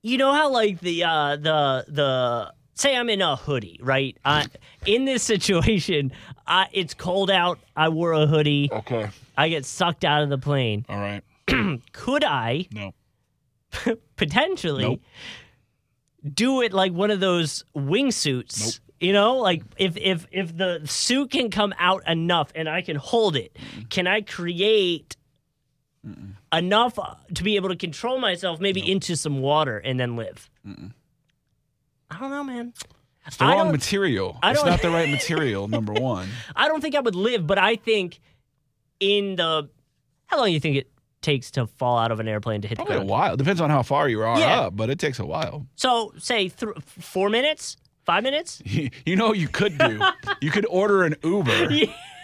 [0.01, 4.17] you know how like the uh the the say I'm in a hoodie, right?
[4.25, 4.45] Uh,
[4.87, 6.13] in this situation,
[6.47, 7.59] uh, it's cold out.
[7.77, 8.71] I wore a hoodie.
[8.73, 9.11] okay.
[9.37, 10.87] I get sucked out of the plane.
[10.89, 11.23] All right.
[11.93, 12.95] Could I No.
[14.17, 15.01] potentially Nope.
[16.33, 18.61] do it like one of those wingsuits?
[18.65, 18.75] Nope.
[19.01, 22.97] You know, like if if if the suit can come out enough and I can
[22.97, 23.57] hold it,
[23.91, 25.17] can I create
[26.53, 30.51] enough uh, to be able to control myself, maybe into some water and then live?
[32.11, 32.73] I don't know, man.
[33.27, 34.39] It's the I wrong material.
[34.43, 36.29] I It's don't- the right material, number one.
[36.57, 38.19] I don't think I would live, but I think
[38.99, 39.69] in the
[40.27, 40.91] how long do you think it
[41.23, 43.37] takes to fall out of an airplane to hit Probably the a while.
[43.37, 44.61] Depends on how far you are Yeah.
[44.63, 45.67] up, but it takes a while.
[45.77, 48.63] So say th- four minutes, five minutes.
[49.05, 50.01] You know what you could do?
[50.41, 51.69] you could order an Uber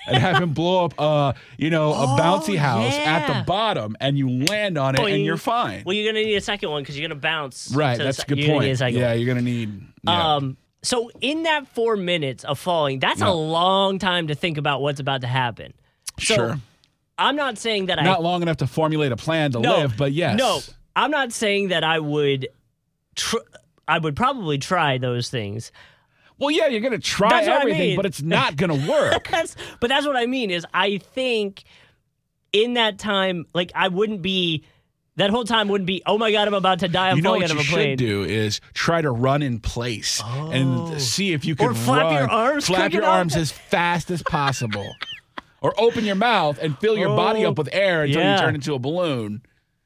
[0.07, 3.97] and have him blow up uh, you know, a Oh, bouncy house at the bottom
[4.01, 5.83] and you land on it and you- you're fine.
[5.85, 7.71] Well, you're gonna need a second one because you're gonna bounce.
[7.75, 8.95] right, to the that's a good you're gonna need a point.
[8.95, 9.19] Yeah, one.
[9.19, 10.35] you're going to need yeah.
[10.37, 13.29] Um, so in that four minutes of falling, that's Yeah.
[13.31, 15.73] a long time to think about what's about to happen.
[16.21, 16.61] So sure.
[17.19, 19.97] I'm not saying that I Not long enough to formulate a plan to no, live,
[19.97, 20.39] but yes.
[20.39, 20.61] No,
[20.95, 22.49] I'm not saying that I would.
[23.17, 23.39] Tr-
[23.89, 25.73] I would probably try those things.
[26.39, 27.97] Well, yeah, you're going to try That's what I everything, mean.
[27.97, 29.29] but it's not going to work.
[29.31, 31.65] That's, but that's what I mean is I think
[32.53, 34.65] in that time, like I wouldn't be.
[35.19, 36.03] That whole time wouldn't be.
[36.05, 37.09] Oh my god, I'm about to die.
[37.09, 37.93] I'm you know falling what out you of a plane.
[37.97, 40.51] should do is try to run in place Oh.
[40.51, 44.11] and see if you can Or flap run, your arms flap your arms as fast
[44.11, 44.95] as possible,
[45.63, 48.35] or open your mouth and fill your body Oh, up with air until yeah.
[48.35, 49.41] you turn into a balloon.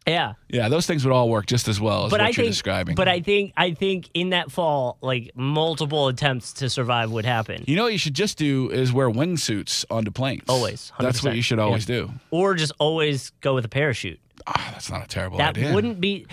[0.06, 0.32] Yeah.
[0.48, 2.48] Yeah, those things would all work just as well as but what I you're think,
[2.48, 2.94] describing.
[2.96, 7.64] but I think, I think in that fall, like multiple attempts to survive would happen,
[7.66, 10.42] you know what you should just do is wear wingsuits onto planes.
[10.48, 12.10] Always, That's what you should always do.
[12.30, 14.18] or just always go with a parachute.
[14.46, 15.74] Ah, that's not a terrible That idea.
[15.74, 16.26] wouldn't be.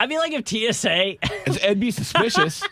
[0.00, 1.16] I feel like if TSA,
[1.46, 2.62] It'd be suspicious.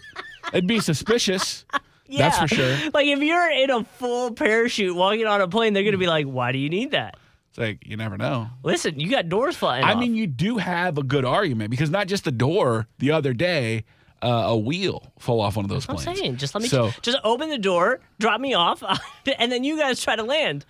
[0.53, 1.65] It'd be suspicious.
[2.09, 2.29] Yeah.
[2.29, 2.77] That's for sure.
[2.93, 6.27] like if you're in a full parachute walking on a plane, they're gonna be like,
[6.27, 7.17] "Why do you need that?"
[7.53, 8.49] It's like you never know.
[8.63, 9.85] Listen, you got doors flying.
[9.85, 10.01] I off.
[10.01, 12.87] mean, you do have a good argument because not just the door.
[12.99, 13.85] The other day,
[14.23, 16.07] uh, a wheel fell off one of those planes.
[16.07, 18.83] I'm saying, just let me So- just open the door, drop me off,
[19.39, 20.65] and then you guys try to land.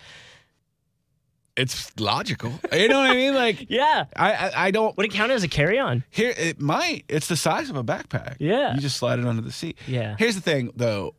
[1.54, 2.52] It's logical.
[2.72, 3.34] You know what I mean?
[3.34, 4.06] Like, Yeah.
[4.16, 4.96] I, I, I don't.
[4.96, 6.02] Would it count as a carry-on?
[6.08, 7.04] Here, it might.
[7.08, 8.36] It's the size of a backpack.
[8.40, 8.74] Yeah.
[8.74, 9.76] You just slide it under the seat.
[9.86, 10.16] Yeah.
[10.18, 11.14] Here's the thing, though.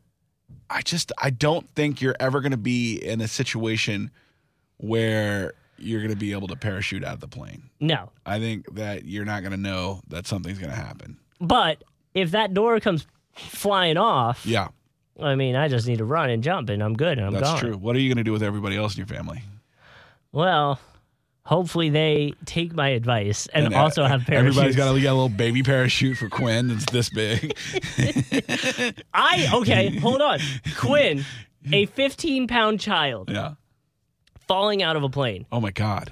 [0.69, 4.09] I just I don't think you're ever going to be in a situation
[4.77, 7.69] where you're going to be able to parachute out of the plane.
[7.79, 8.09] No.
[8.25, 11.17] I think that you're not going to know that something's going to happen.
[11.41, 11.83] But
[12.13, 14.69] if that door comes flying off, Yeah,
[15.21, 17.49] I mean, I just need to run and jump, and I'm good, and I'm that's
[17.49, 17.59] gone.
[17.59, 17.73] true.
[17.77, 19.41] What are you going to do with everybody else in your family?
[20.31, 20.79] Well,
[21.45, 24.57] hopefully they take my advice and, uh, also have parachutes.
[24.57, 27.55] Everybody's got a, get a little baby parachute for Quinn that's this big.
[29.13, 30.39] I okay, hold on,
[30.77, 31.25] Quinn,
[31.71, 33.53] a 15 pound child yeah.
[34.47, 35.45] Falling out of a plane.
[35.51, 36.11] Oh my God.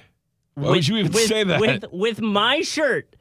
[0.56, 1.60] Why would you even with, say that?
[1.62, 3.16] With with my shirt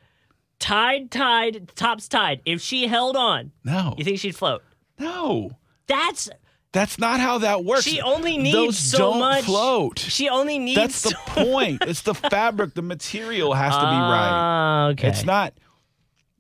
[0.59, 2.41] tied, tied, tops tied.
[2.45, 3.95] If she held on, no.
[3.97, 4.63] you think she'd float?
[4.99, 5.53] no.
[5.87, 6.29] That's
[6.73, 7.83] That's not how that works.
[7.83, 9.45] she only needs Those so don't much.
[9.45, 9.99] float.
[9.99, 10.77] She only needs.
[10.77, 11.83] That's the so- point.
[11.85, 12.75] It's the fabric.
[12.75, 14.31] The material has to be right.
[14.31, 15.09] Ah, okay.
[15.09, 15.55] It's not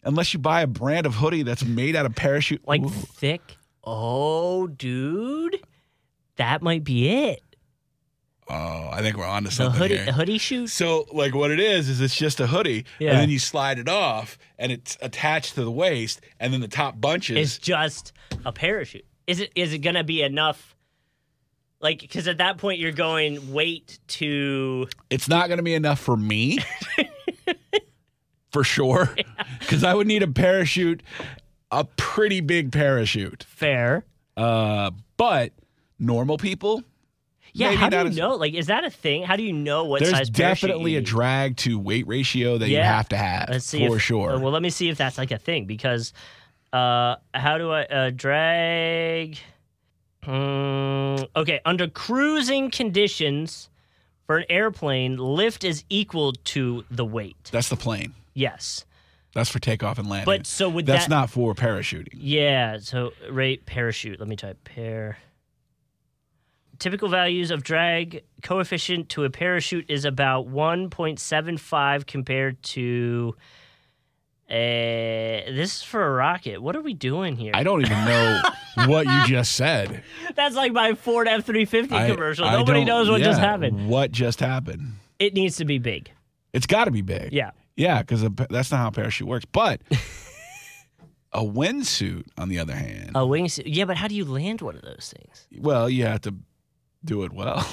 [0.04, 2.66] unless you buy a brand of hoodie that's made out of parachute.
[2.66, 2.88] like Ooh.
[2.88, 3.40] thick.
[3.82, 5.60] Oh, dude,
[6.36, 7.42] that might be it.
[8.52, 10.12] Oh, I think we're on to The something hoodie, here.
[10.12, 10.66] hoodie shoot.
[10.68, 13.10] So, like, what it is is it's just a hoodie, Yeah.
[13.12, 16.68] and then you slide it off, and it's attached to the waist, and then the
[16.68, 17.36] top bunches.
[17.38, 18.12] It's just
[18.44, 19.04] a parachute.
[19.28, 19.52] Is it?
[19.54, 20.74] Is it gonna be enough?
[21.80, 24.88] Like, because at that point you're going weight to.
[25.08, 26.58] It's not going to be enough for me,
[28.52, 29.14] for sure,
[29.60, 31.02] because I would need a parachute,
[31.70, 33.44] a pretty big parachute.
[33.44, 34.04] Fair.
[34.36, 35.52] Uh, but
[35.98, 36.82] normal people,
[37.52, 37.68] Yeah.
[37.70, 38.34] Maybe how do you as- know?
[38.36, 39.22] Like, is that a thing?
[39.24, 42.68] How do you know what there's size parachute definitely a drag to weight ratio that
[42.68, 44.38] you have to have Let's see for if, sure.
[44.38, 46.12] well, let me see if that's like a thing because
[46.72, 49.38] uh, how do I uh, drag?
[50.24, 53.68] Mm, okay, under cruising conditions
[54.26, 57.48] for an airplane, lift is equal to the weight.
[57.50, 58.14] That's the plane.
[58.34, 58.84] Yes,
[59.34, 60.26] That's for takeoff and landing.
[60.26, 61.10] but so would that's that?
[61.10, 62.08] not for parachuting.
[62.12, 62.78] Yeah.
[62.78, 64.20] So rate parachute.
[64.20, 65.18] Let me type pair.
[66.80, 73.36] Typical values of drag coefficient to a parachute is about 1.75 compared to.
[74.48, 76.60] Uh, this is for a rocket.
[76.60, 77.52] What are we doing here?
[77.54, 78.42] I don't even know
[78.86, 80.02] what you just said.
[80.34, 82.46] That's like my Ford F three fifty commercial.
[82.46, 83.88] I Nobody knows what just happened.
[83.88, 84.94] What just happened?
[85.20, 86.10] It needs to be big.
[86.52, 87.32] It's got to be big.
[87.32, 87.50] Yeah.
[87.76, 89.44] Yeah, because that's not how a parachute works.
[89.44, 89.82] But
[91.32, 93.64] a windsuit, on the other hand, A wingsuit.
[93.66, 95.46] Yeah, but how do you land one of those things?
[95.62, 96.34] well, you have to
[97.04, 97.58] do it well.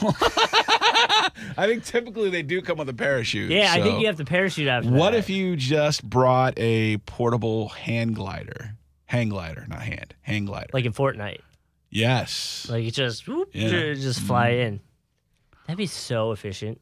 [1.57, 3.51] I think typically they do come with a parachute.
[3.51, 5.17] Yeah, I think you have to parachute after What that.
[5.19, 8.71] if you just brought a portable hand glider?
[9.05, 10.13] Hang glider, not hand.
[10.21, 10.67] Hang glider.
[10.73, 11.39] like in Fortnite?
[11.89, 12.67] yes.
[12.69, 13.69] Like it just whoop, Yeah.
[13.69, 14.01] Mm-hmm.
[14.01, 14.79] just fly in.
[15.65, 16.79] That'd be so efficient.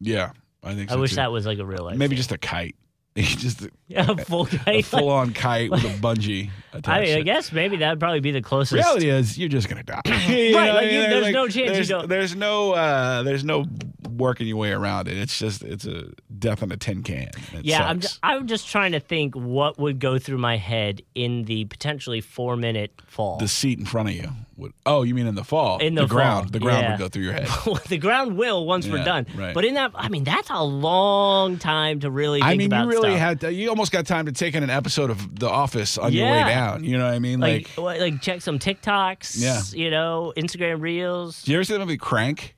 [0.00, 1.16] yeah, I think so I wish too.
[1.16, 1.96] that was like a real life.
[1.96, 2.16] Maybe thing.
[2.18, 2.76] just a kite.
[3.16, 6.88] just a, yeah, a full a full on kite with a bungee attached.
[6.88, 8.72] I, to I guess maybe that'd probably be the closest.
[8.74, 10.00] Reality is, you're just gonna die.
[10.06, 12.72] You Right, know like, you- there's no chance you There's, don't- there's no.
[12.72, 13.66] Uh, there's no
[14.10, 15.16] working your way around it.
[15.18, 16.06] It's just it's a
[16.42, 17.28] death in a tin can.
[17.54, 21.00] It Yeah, I'm just, I'm just trying to think what would go through my head
[21.14, 23.38] in the potentially four minute fall.
[23.38, 24.28] the seat in front of you.
[24.58, 25.78] Would, oh, you mean in the fall?
[25.78, 26.46] In the ground.
[26.46, 26.90] fall, The ground yeah.
[26.92, 27.48] would go through your head.
[27.88, 29.26] the ground will once we're done.
[29.34, 29.54] right.
[29.54, 32.86] But in that, I mean, that's a long time to really think I mean, you
[32.86, 33.18] really stuff.
[33.18, 36.12] had to, you almost got time to take in an episode of The Office on
[36.12, 36.48] your way Yeah.
[36.48, 36.84] down.
[36.84, 37.40] You know what I mean?
[37.40, 39.40] like, Like, like check some TikToks.
[39.40, 39.62] Yeah.
[39.72, 41.42] You know, Instagram Reels.
[41.44, 42.54] do you ever see the movie Crank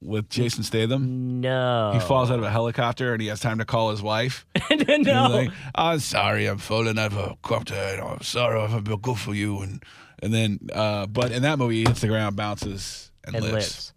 [0.00, 1.40] with Jason Statham?
[1.40, 1.92] No.
[1.94, 4.46] He falls out of a helicopter and he has time to call his wife.
[4.70, 5.28] no.
[5.28, 7.74] Like, I'm sorry, I'm falling out of a copter.
[7.74, 9.60] and I'm sorry, I've been good for you.
[9.60, 9.82] And
[10.20, 13.92] and then, uh, but in that movie, he hits the ground, bounces, and, and lives.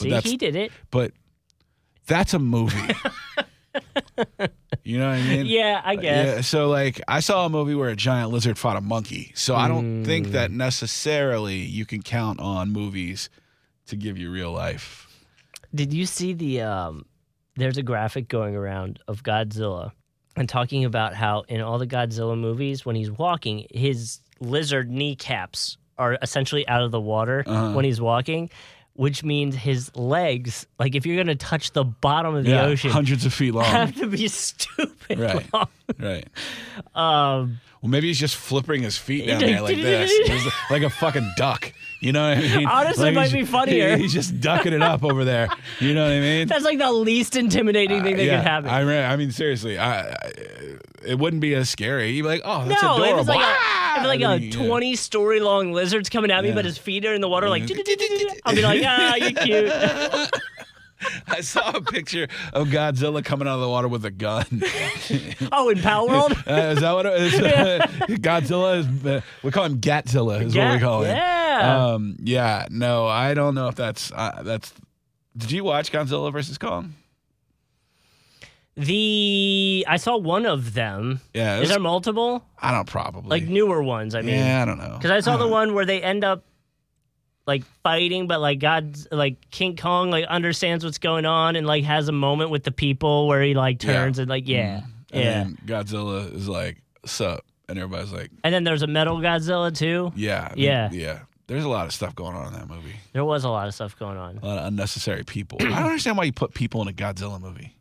[0.00, 0.24] lives.
[0.24, 0.72] See, he did it.
[0.90, 1.12] But
[2.06, 2.76] that's a movie.
[4.84, 5.46] you know what I mean?
[5.46, 6.26] Yeah, I guess.
[6.26, 9.32] Yeah, so like I saw a movie where a giant lizard fought a monkey.
[9.34, 10.32] So I don't think Mm.
[10.32, 13.28] that necessarily you can count on movies
[13.86, 15.06] to give you real life.
[15.74, 17.04] Did you see the um
[17.56, 19.92] there's a graphic going around of Godzilla
[20.36, 25.76] and talking about how in all the Godzilla movies when he's walking his lizard kneecaps
[25.98, 27.72] are essentially out of the water Uh-huh.
[27.72, 28.48] when he's walking
[28.94, 32.64] which means his legs like if you're going to touch the bottom of the yeah,
[32.64, 33.64] ocean hundreds of feet long.
[33.64, 35.46] have to be stupid Right.
[35.52, 35.68] long.
[35.98, 36.26] right.
[36.94, 41.30] Um Well, maybe he's just flipping his feet down there like this, like a fucking
[41.36, 41.72] duck.
[42.00, 42.66] You know what I mean?
[42.70, 43.96] Honestly, Like might be funnier.
[43.98, 45.48] He's just ducking it up over there.
[45.80, 46.48] You know what I mean?
[46.48, 48.70] that's like the least intimidating thing that yeah, could happen.
[48.70, 50.14] I, re- I mean, seriously, I, I,
[51.06, 52.10] it wouldn't be as scary.
[52.10, 53.14] You'd be like, oh, that's no, adorable.
[53.14, 53.94] if it's like Ah!
[53.96, 54.52] a, if like a yeah.
[54.66, 56.54] 20 story long lizard's coming at me, Yeah.
[56.54, 57.62] but his feet are in the water, like,
[58.44, 60.30] I'll be like, ah, you're cute.
[61.28, 64.44] I saw a picture of Godzilla coming out of the water with a gun.
[65.52, 66.36] oh, in Palworld?
[66.50, 67.32] Uh, is that what it is?
[68.20, 69.06] Godzilla is.
[69.06, 70.42] Uh, we call him Gatzilla.
[70.42, 71.16] Is what we call him.
[71.16, 71.84] yeah.
[71.94, 72.16] Um.
[72.22, 72.66] Yeah.
[72.70, 74.72] No, I don't know if that's uh, that's.
[75.36, 76.94] Did you watch Godzilla versus Kong?
[78.76, 81.20] The I saw one of them.
[81.34, 81.54] Yeah.
[81.54, 82.44] it Is was- there multiple?
[82.58, 83.28] I don't probably.
[83.40, 84.36] Like newer ones, I mean.
[84.36, 84.94] yeah, I don't know.
[84.96, 86.44] Because I saw the don't- one where they end up
[87.50, 91.84] like fighting, but like God's like King Kong like understands what's going on and like
[91.84, 93.92] has a moment with the people where he like Yeah.
[93.92, 94.52] turns and like mm-hmm.
[94.52, 94.80] yeah.
[95.12, 95.30] And Yeah.
[95.44, 100.12] then Godzilla is like, "Sup," and everybody's like, And then there's a metal Godzilla too.
[100.14, 100.90] "Yeah, I mean, Yeah.
[100.92, 102.94] yeah." There's a lot of stuff going on in that movie.
[103.12, 104.38] There was a lot of stuff going on.
[104.40, 105.58] A lot of unnecessary people.
[105.60, 107.74] I don't understand why you put people in a Godzilla movie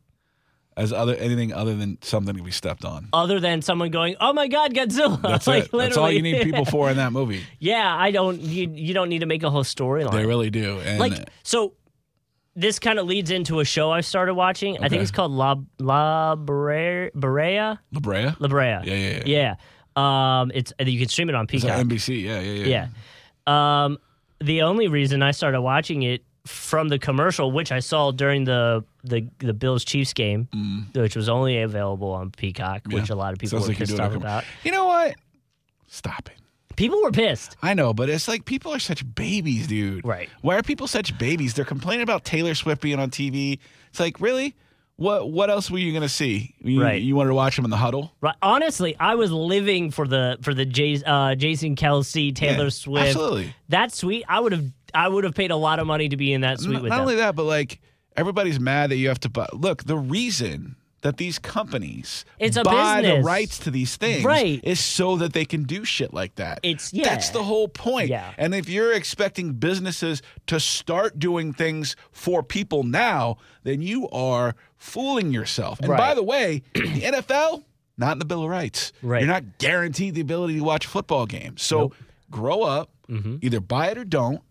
[0.80, 3.10] as other anything other than something to be stepped on.
[3.12, 5.72] Other than someone going, "Oh my God, Godzilla!" That's like, it.
[5.72, 7.44] That's all you need people for in that movie.
[7.60, 8.39] yeah, I don't.
[8.39, 10.13] You you don't need to make a whole storyline.
[10.13, 10.80] They really do.
[10.80, 11.74] And like so
[12.56, 14.78] this kind of leads into a show I started watching.
[14.82, 18.32] I think it's called La La Brea Brea La Brea?
[18.39, 18.65] La Brea.
[18.65, 19.56] Yeah, yeah, yeah.
[19.96, 20.42] Yeah.
[20.42, 21.72] Um, it's you can stream it on Peacock.
[21.72, 22.24] NBC?
[22.24, 22.88] Yeah, yeah, yeah.
[23.48, 23.84] Yeah.
[23.86, 23.98] Um,
[24.39, 28.84] the only reason I started watching it from the commercial, which I saw during the
[29.04, 30.47] the, the Bills Chiefs game,
[30.93, 33.10] which was only available on Peacock, which Mm.
[33.12, 34.43] A lot of people Sounds were like pissed off about.
[34.63, 35.15] You know what?
[35.88, 36.36] Stop it.
[36.75, 37.58] People were pissed.
[37.62, 40.06] I know, but it's like people are such babies, dude.
[40.06, 40.30] Right.
[40.41, 41.54] Why are people such babies?
[41.54, 43.60] They're complaining about Taylor Swift being on TV.
[43.89, 44.56] It's like, really?
[44.95, 46.56] What what else were you gonna see?
[46.60, 47.02] You, Right.
[47.02, 48.13] You wanted to watch him in the huddle?
[48.19, 48.36] Right.
[48.41, 53.08] Honestly, I was living for the for the Jay, uh, Jason Kelce, Taylor Yeah, Swift.
[53.08, 53.56] Absolutely.
[53.69, 54.25] That sweet.
[54.28, 56.60] I would have I would have paid a lot of money to be in that
[56.60, 57.02] suite Not, with not them.
[57.04, 57.80] only that, but like
[58.15, 59.47] everybody's mad that you have to buy.
[59.54, 64.60] Look, the reason that these companies It's a buy the rights to these things Right.
[64.65, 66.60] is so that they can do shit like that.
[66.62, 67.06] It's- yeah.
[67.06, 68.10] That's the whole point.
[68.10, 68.34] Yeah.
[68.38, 74.56] And if you're expecting businesses to start doing things for people now, then you are
[74.75, 75.80] fooling yourself.
[75.80, 77.63] And by the way, the NFL
[77.97, 78.91] not in the Bill of Rights.
[79.02, 79.19] Right.
[79.21, 81.62] You're not guaranteed the ability to watch football games.
[81.62, 81.95] So Nope.
[82.32, 83.38] grow up, mm-hmm.
[83.41, 84.41] either buy it or don't.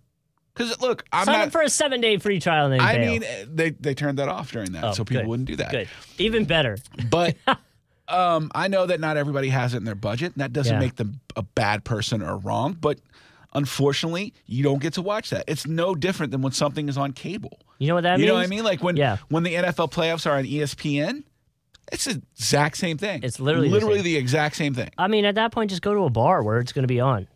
[0.58, 1.46] Because look, I'm Sign not.
[1.46, 3.12] up for a seven day free trial and then I bail.
[3.12, 5.28] mean, eh, they they turned that off during that, Oh, so people good.
[5.28, 5.70] wouldn't do that.
[5.70, 5.88] Good.
[6.18, 6.76] Even better.
[7.10, 7.36] But
[8.08, 10.80] um, I know that not everybody has it in their budget, and that doesn't Yeah.
[10.80, 12.76] make them a bad person or wrong.
[12.80, 12.98] But
[13.54, 15.44] unfortunately, you don't get to watch that.
[15.46, 17.58] It's no different than when something is on cable.
[17.78, 18.20] You know what that means?
[18.20, 18.28] you means?
[18.28, 18.64] know what I mean?
[18.64, 19.18] Like when Yeah.
[19.28, 21.22] when the NFL playoffs are on ESPN,
[21.92, 23.20] it's the exact same thing.
[23.22, 24.04] It's literally the literally same.
[24.04, 24.90] the exact same thing.
[24.98, 27.00] I mean, at that point, just go to a bar where it's going to be
[27.00, 27.28] on.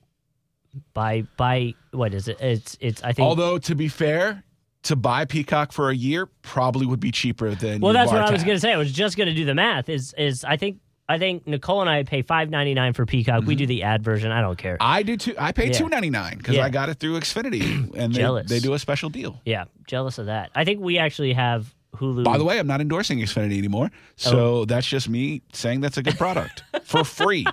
[0.94, 2.40] By by, what is it?
[2.40, 3.02] It's it's.
[3.02, 3.26] I think.
[3.26, 4.42] Although to be fair,
[4.84, 8.28] to buy Peacock for a year probably would be cheaper than well, that's what bar
[8.28, 8.72] I was going to say.
[8.72, 9.88] I was just going to do the math.
[9.88, 10.78] Is is I think
[11.08, 13.44] I think Nicole and I pay five ninety nine for Peacock.
[13.44, 13.68] We do mm-hmm.
[13.68, 14.30] the ad version.
[14.32, 14.76] I don't care.
[14.80, 15.34] I do too.
[15.38, 15.72] I pay Yeah.
[15.72, 16.64] two ninety nine because Yeah.
[16.64, 17.62] I got it through Xfinity,
[17.96, 18.48] and they, Jealous.
[18.48, 19.40] they do a special deal.
[19.44, 20.50] yeah, jealous of that.
[20.54, 22.24] I think we actually have Hulu.
[22.24, 23.98] By the way, I'm not endorsing Xfinity anymore, oh.
[24.16, 24.64] so Oh.
[24.64, 27.44] that's just me saying that's a good product for free.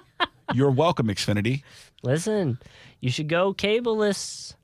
[0.53, 1.63] You're welcome, Xfinity.
[2.03, 2.59] Listen,
[3.01, 4.55] you should go cableless.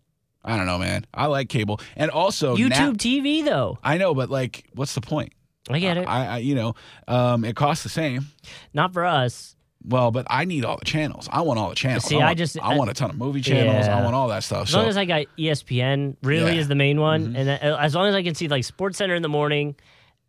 [0.44, 1.06] I don't know, man.
[1.14, 3.78] I like cable, and also YouTube now- TV though.
[3.84, 5.34] I know, but like, what's the point?
[5.70, 6.08] I get it.
[6.08, 6.76] I, I you know,
[7.08, 8.28] um, it costs the same.
[8.74, 9.56] Not for us.
[9.88, 11.28] Well, but I need all the channels.
[11.32, 12.06] I want all the channels.
[12.06, 13.88] See, I, I want, just- I want a ton of movie channels.
[13.88, 14.64] I want all that stuff.
[14.64, 16.60] As So long as I got ESPN, really Yeah.
[16.62, 17.38] is the main one, Mhm.
[17.38, 19.76] and that, as long as I can see like SportsCenter in the morning,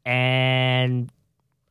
[0.04, 1.10] and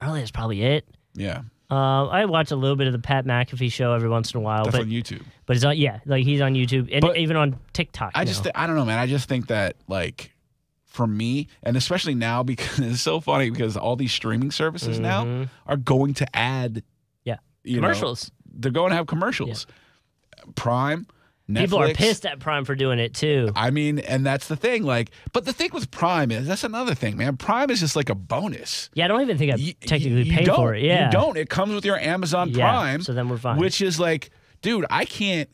[0.02, 0.86] really that's probably it.
[1.16, 1.42] yeah,
[1.72, 4.42] Uh, I watch a little bit of the Pat McAfee show every once in a
[4.42, 5.24] while, that's but on YouTube.
[5.48, 8.12] but it's on yeah, like he's on YouTube and But even on TikTok.
[8.14, 8.26] I now.
[8.26, 9.00] just, thi- I don't know, man.
[9.00, 10.32] I just think that like
[10.86, 15.26] for me, and especially now because it's so funny because all these streaming services now
[15.26, 15.50] Mhm.
[15.66, 16.84] are going to add,
[17.24, 17.38] Yeah.
[17.64, 18.32] you know, commercials.
[18.46, 19.66] they're going to have commercials.
[20.56, 21.08] Prime,
[21.50, 21.60] Netflix.
[21.60, 23.52] People are pissed at Prime for doing it too.
[23.56, 24.84] I mean, and that's the thing.
[24.84, 27.38] Like, but the thing with Prime is that's another thing, man.
[27.38, 28.90] Prime is just like a bonus.
[28.96, 30.82] Yeah, I don't even think I You- technically you pay for it.
[30.84, 31.38] Yeah, you don't.
[31.38, 33.58] It comes with your Amazon Yeah, Prime, so then we're fine.
[33.58, 34.32] which is like,
[34.62, 35.50] dude, I can't.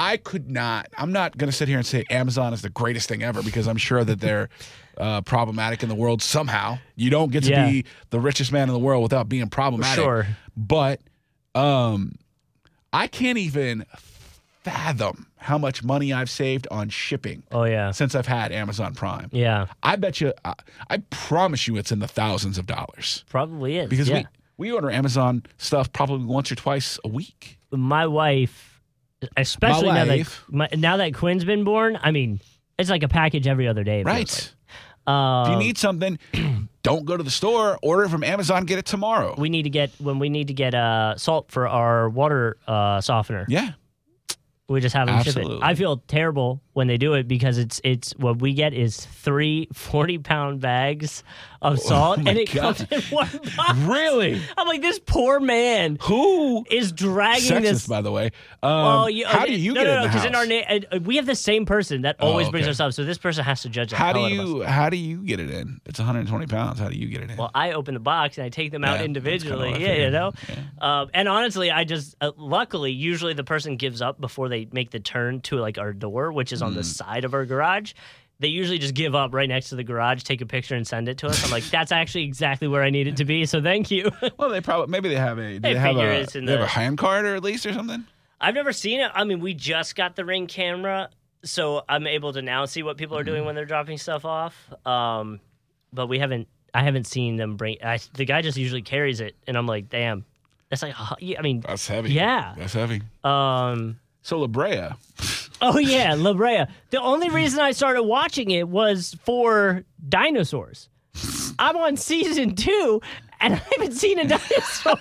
[0.00, 0.86] I could not.
[0.96, 3.66] I'm not going to sit here and say Amazon is the greatest thing ever because
[3.66, 4.48] I'm sure that they're
[4.96, 6.78] uh, problematic in the world somehow.
[6.94, 7.68] You don't get to Yeah.
[7.68, 9.96] be the richest man in the world without being problematic.
[10.02, 10.26] Sure.
[10.56, 11.00] But
[11.56, 12.12] um,
[12.92, 13.84] I can't even
[14.64, 19.28] fathom how much money I've saved on shipping Oh yeah, since I've had Amazon Prime.
[19.32, 20.54] yeah, I bet you, I,
[20.90, 23.88] I promise you, it's in the thousands of dollars probably is.
[23.88, 24.16] because yeah.
[24.18, 24.26] we
[24.58, 27.58] we order Amazon stuff probably once or twice a week.
[27.70, 28.80] my wife,
[29.36, 32.40] especially now that my, now that Quinn's been born, I mean,
[32.78, 34.02] it's like a package every other day.
[34.02, 34.28] Right.
[34.28, 34.54] like.
[35.06, 36.18] Um, if you need something,
[36.82, 37.78] don't go to the store.
[37.82, 38.66] Order it from Amazon.
[38.66, 39.34] Get it tomorrow.
[39.38, 43.00] we need to get when we need to get uh, salt for our water uh,
[43.00, 43.46] softener.
[43.48, 43.70] yeah.
[44.68, 45.48] We just have them ship it.
[45.62, 49.68] I feel terrible when they do it because it's it's what we get is three
[49.74, 51.24] 40 pound bags
[51.60, 52.76] of salt Oh and it God.
[52.76, 53.78] comes in one box.
[53.80, 54.40] Really?
[54.56, 56.64] I'm like this poor man Who?
[56.70, 58.26] is dragging Sexist, this by the way.
[58.62, 60.34] Um, Oh, you, how okay, do you no, get no, it no, in the in
[60.36, 62.92] our na- uh, we have the same person that Oh, always brings us up.
[62.92, 63.90] So this person has to judge.
[63.90, 64.46] how do hell out of us.
[64.48, 65.80] you how do you get it in?
[65.84, 66.78] It's 120 pounds.
[66.78, 67.36] How do you get it in?
[67.36, 69.72] Well, I open the box and I take them out that's individually.
[69.72, 70.32] kinda Yeah, you know.
[70.48, 71.00] Yeah.
[71.00, 74.90] Um, and honestly, I just uh, luckily usually the person gives up before they make
[74.92, 76.76] the turn to like our door, which is on Mm.
[76.76, 77.92] the side of our garage.
[78.40, 81.08] They usually just give up right next to the garage, take a picture, and send
[81.08, 81.44] it to us.
[81.44, 83.46] I'm like, that's actually exactly where I need it to be.
[83.46, 84.10] So thank you.
[84.38, 86.44] Well, they probably maybe they have a do They they, have figure a it's in
[86.44, 88.04] they have the- a hand card or at least or something.
[88.40, 89.10] I've never seen it.
[89.12, 91.08] I mean, we just got the ring camera,
[91.42, 93.30] so I'm able to now see what people are Mm-hmm.
[93.32, 94.54] doing when they're dropping stuff off.
[94.86, 95.40] Um,
[95.92, 96.46] but we haven't.
[96.72, 97.78] I haven't seen them bring.
[97.82, 100.24] I, the guy just usually carries it, and I'm like, damn,
[100.68, 100.94] that's like.
[101.00, 102.12] uh, yeah, I mean, That's heavy.
[102.12, 102.54] Yeah.
[102.56, 103.02] that's heavy.
[103.24, 103.98] um.
[104.22, 104.90] So La Brea,
[105.60, 106.64] Oh yeah, La Brea.
[106.90, 110.88] The only reason I started watching it was for dinosaurs.
[111.58, 113.00] I'm on season two,
[113.40, 114.96] and I haven't seen a dinosaur.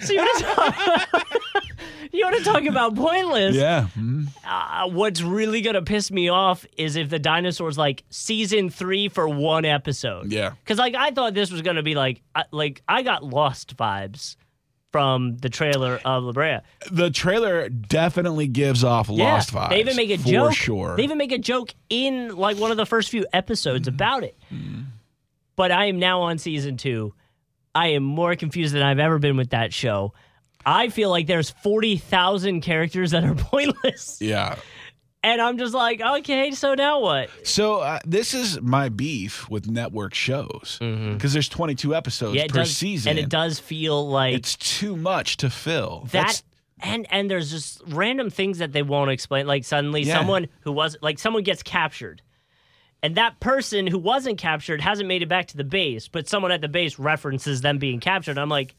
[0.00, 1.24] so you want to talk?
[2.12, 3.54] you want to talk about pointless?
[3.54, 4.26] yeah, mhm.
[4.44, 9.28] Uh, what's really gonna piss me off is if the dinosaurs like season three for
[9.28, 10.32] one episode.
[10.32, 10.50] yeah.
[10.64, 14.36] Because like I thought this was gonna be like I, like I got Lost vibes
[14.92, 16.58] from the trailer of La Brea.
[16.90, 19.70] The trailer definitely gives off lost vibes.
[19.70, 20.52] They even make a for joke.
[20.54, 20.96] sure.
[20.96, 23.94] They even make a joke in like one of the first few episodes mm-hmm.
[23.94, 24.38] about it.
[24.52, 24.82] Mm-hmm.
[25.56, 27.14] But I am now on season two.
[27.74, 30.12] I am more confused than I've ever been with that show.
[30.64, 34.56] I feel like there's forty thousand characters that are pointless, yeah.
[35.24, 37.30] And I'm just like, okay, so now what?
[37.46, 42.36] So uh, this is my beef with network shows because there's 22 episodes Mm-hmm.
[42.38, 46.00] Yeah, per does, season, and it does feel like It's too much to fill.
[46.06, 46.42] that That's-
[46.84, 50.18] and and there's just random things that they won't explain like suddenly Yeah.
[50.18, 52.22] someone who was like someone gets captured
[53.04, 56.50] and that person who wasn't captured hasn't made it back to the base but someone
[56.50, 58.74] at the base references them being captured i'm like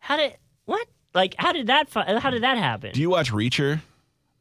[0.00, 3.30] how did what like how did that fi- how did that happen Do you watch
[3.30, 3.80] Reacher?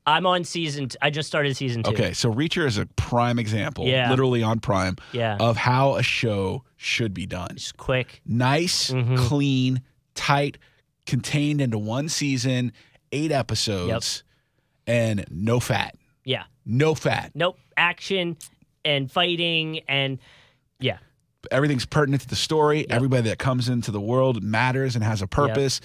[0.07, 3.37] I'm on season t- i just started season two Okay, so Reacher is a prime
[3.37, 4.09] example, Yeah.
[4.09, 5.37] literally on Prime, Yeah.
[5.39, 7.49] of how a show should be done.
[7.53, 9.15] just quick Nice, Mm-hmm.
[9.17, 9.81] clean,
[10.15, 10.57] tight,
[11.05, 12.71] contained into one season,
[13.11, 14.23] eight episodes,
[14.87, 15.95] and no fat.
[16.23, 17.31] yeah No fat.
[17.35, 18.37] nope action
[18.85, 20.17] and fighting and
[20.79, 20.97] yeah
[21.51, 22.89] Everything's pertinent to the story.
[22.89, 25.79] Everybody that comes into the world matters and has a purpose.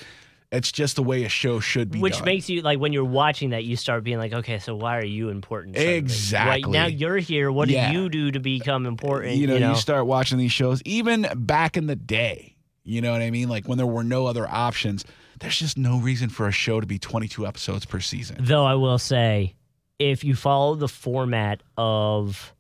[0.53, 2.27] It's just the way a show should be Which done.
[2.27, 5.05] makes you like when you're watching that, you start being like, okay, so why are
[5.05, 5.77] you important?
[5.77, 5.97] suddenly?
[5.97, 6.63] Exactly.
[6.65, 7.51] Right now you're here.
[7.51, 7.91] What Yeah.
[7.91, 9.37] did you do to become important?
[9.37, 12.57] you know, you start watching these shows, even back in the day.
[12.85, 13.49] You know what I mean?
[13.49, 15.05] Like when there were no other options,
[15.41, 18.37] there's just no reason for a show to be 22 episodes per season.
[18.41, 19.55] Though I will say,
[19.99, 22.53] if you follow the format of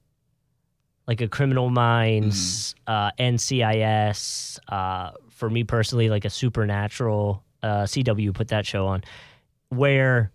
[1.06, 3.08] like a Criminal Minds, Mm.
[3.08, 9.02] uh, NCIS, uh, for me personally, like a Supernatural, uh, CW put that show on,
[9.68, 10.32] where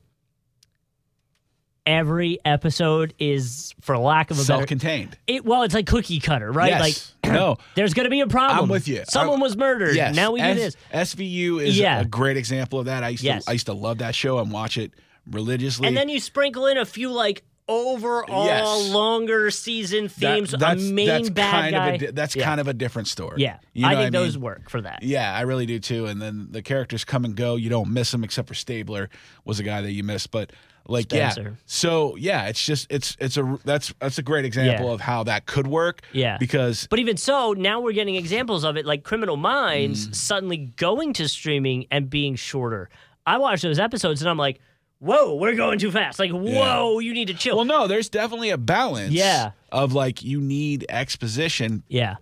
[1.86, 5.18] every episode is, for lack of a better, Self-contained.
[5.26, 6.70] it, well, it's like cookie cutter, right?
[6.72, 7.14] Yes.
[7.24, 7.58] Like no.
[7.76, 8.60] there's going to be a problem.
[8.66, 9.04] I'm with you.
[9.08, 9.96] Someone I- was murdered.
[9.96, 10.16] Yes.
[10.16, 10.76] Now we do S- this.
[11.16, 12.02] SVU is Yeah.
[12.02, 13.04] a great example of that.
[13.04, 13.46] I used Yes.
[13.46, 14.92] to I used to love that show and watch it
[15.32, 15.88] religiously.
[15.88, 18.90] And then you sprinkle in a few like overall Yes.
[18.90, 20.52] longer season That- themes.
[20.58, 21.88] that's, a main that's bad kind guy.
[21.90, 22.46] Of a, that's yeah.
[22.46, 23.42] kind of a different story.
[23.42, 23.58] yeah.
[23.74, 24.44] You know I think those mean?
[24.44, 25.04] work for that.
[25.04, 26.06] Yeah, I really do too.
[26.06, 27.56] And then the characters come and go.
[27.56, 29.10] You don't miss them except for Stabler
[29.46, 30.32] was a guy that you missed.
[30.32, 30.52] But
[30.90, 31.34] like, yeah.
[31.66, 34.94] So yeah, it's just it's it's a that's that's a great example Yeah.
[34.94, 36.02] of how that could work.
[36.14, 36.38] Yeah.
[36.38, 40.16] Because But even so, now we're getting examples of it, like Criminal Minds Mm.
[40.16, 42.90] suddenly going to streaming and being shorter.
[43.26, 44.62] I watch those episodes and I'm like,
[45.00, 46.20] whoa, we're going too fast.
[46.20, 47.58] Like, whoa, you need to chill.
[47.58, 49.14] well, no, there's definitely a balance.
[49.14, 49.52] Yeah.
[49.72, 52.16] Of like you need exposition, yeah.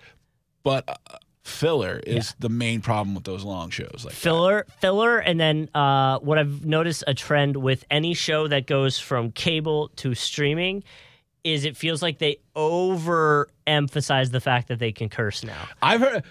[0.63, 4.01] but uh, filler is the main problem with those long shows.
[4.03, 4.19] Like that.
[4.19, 8.97] filler filler and then uh, what i've noticed a trend with any show that goes
[8.97, 10.83] from cable to streaming
[11.43, 16.23] is it feels like they overemphasize the fact that they can curse now I've heard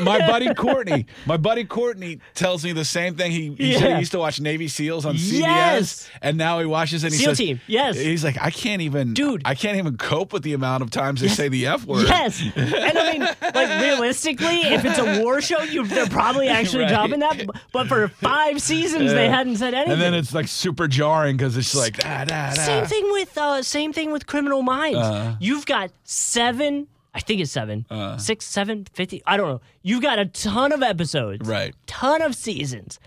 [0.00, 1.06] my buddy Courtney.
[1.26, 3.30] My buddy Courtney tells me the same thing.
[3.30, 6.10] He, he said he used to watch Navy SEAls on CBS, Yes.
[6.20, 7.96] and now he watches and he SEAL says, Team, yes.
[7.96, 9.42] He's like, I can't even, Dude.
[9.44, 12.06] I can't even cope with the amount of times they say the F word.
[12.08, 16.82] yes and i mean like realistically if it's a war show you they're probably actually
[16.84, 16.88] Right.
[16.90, 20.88] dropping that but for five seasons they hadn't said anything And then it's like super
[20.88, 22.62] jarring because it's like da da da.
[22.62, 24.98] Same thing with uh, same thing with Criminal Minds.
[24.98, 25.36] Uh-huh.
[25.52, 28.16] You've got seven, I think it's 7 Uh.
[28.16, 29.22] six, seven, fifty.
[29.26, 29.60] I don't know.
[29.82, 31.74] You've got a ton of episodes, Right.
[31.86, 32.98] Ton of seasons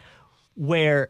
[0.56, 1.10] where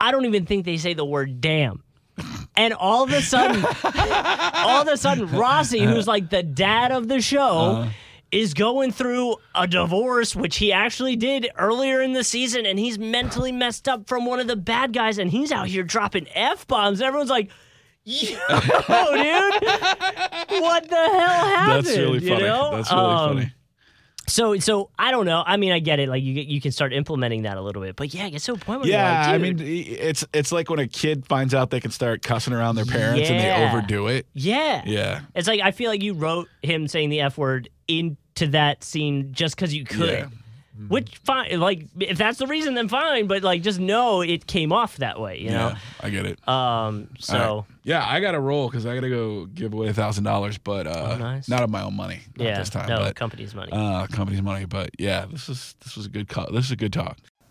[0.00, 1.82] I don't even think they say the word damn.
[2.54, 7.08] And all of a sudden, all of a sudden, Rossi, who's like the dad of
[7.08, 7.40] the show,
[7.80, 7.88] Uh-huh.
[8.30, 12.98] is going through a divorce, which he actually did earlier in the season, and he's
[12.98, 16.66] mentally messed up from one of the bad guys, and he's out here dropping f
[16.66, 17.00] bombs.
[17.00, 17.50] Everyone's like,
[18.04, 18.40] "Yo, dude,
[20.62, 22.42] what the hell happened?" That's really You funny.
[22.44, 22.76] know?
[22.76, 23.52] That's really Um, funny.
[24.28, 25.42] So, so I don't know.
[25.44, 26.08] I mean, I get it.
[26.08, 28.52] Like you, you can start implementing that a little bit, but yeah, it gets to
[28.52, 31.70] a point where Yeah, like, I mean, it's it's like when a kid finds out
[31.70, 34.26] they can start cussing around their parents and they overdo it.
[34.32, 35.20] yeah, Yeah.
[35.34, 39.32] It's like I feel like you wrote him saying the f word into that scene
[39.32, 40.08] just because you could.
[40.10, 40.26] Yeah.
[40.88, 43.26] Which fine, like if that's the reason, then fine.
[43.26, 46.46] But like, just know it came off that way, you Yeah, I get it.
[46.48, 47.64] Um, so right.
[47.84, 50.58] yeah, I got to roll because I got to go give away a thousand dollars,
[50.58, 51.48] but uh, Oh, nice.
[51.48, 52.20] not of my own money.
[52.36, 53.70] Not yeah, this time, no but company's money.
[53.72, 54.64] uh, company's money.
[54.64, 56.48] But yeah, this is this was a good call.
[56.52, 57.18] This is a good talk.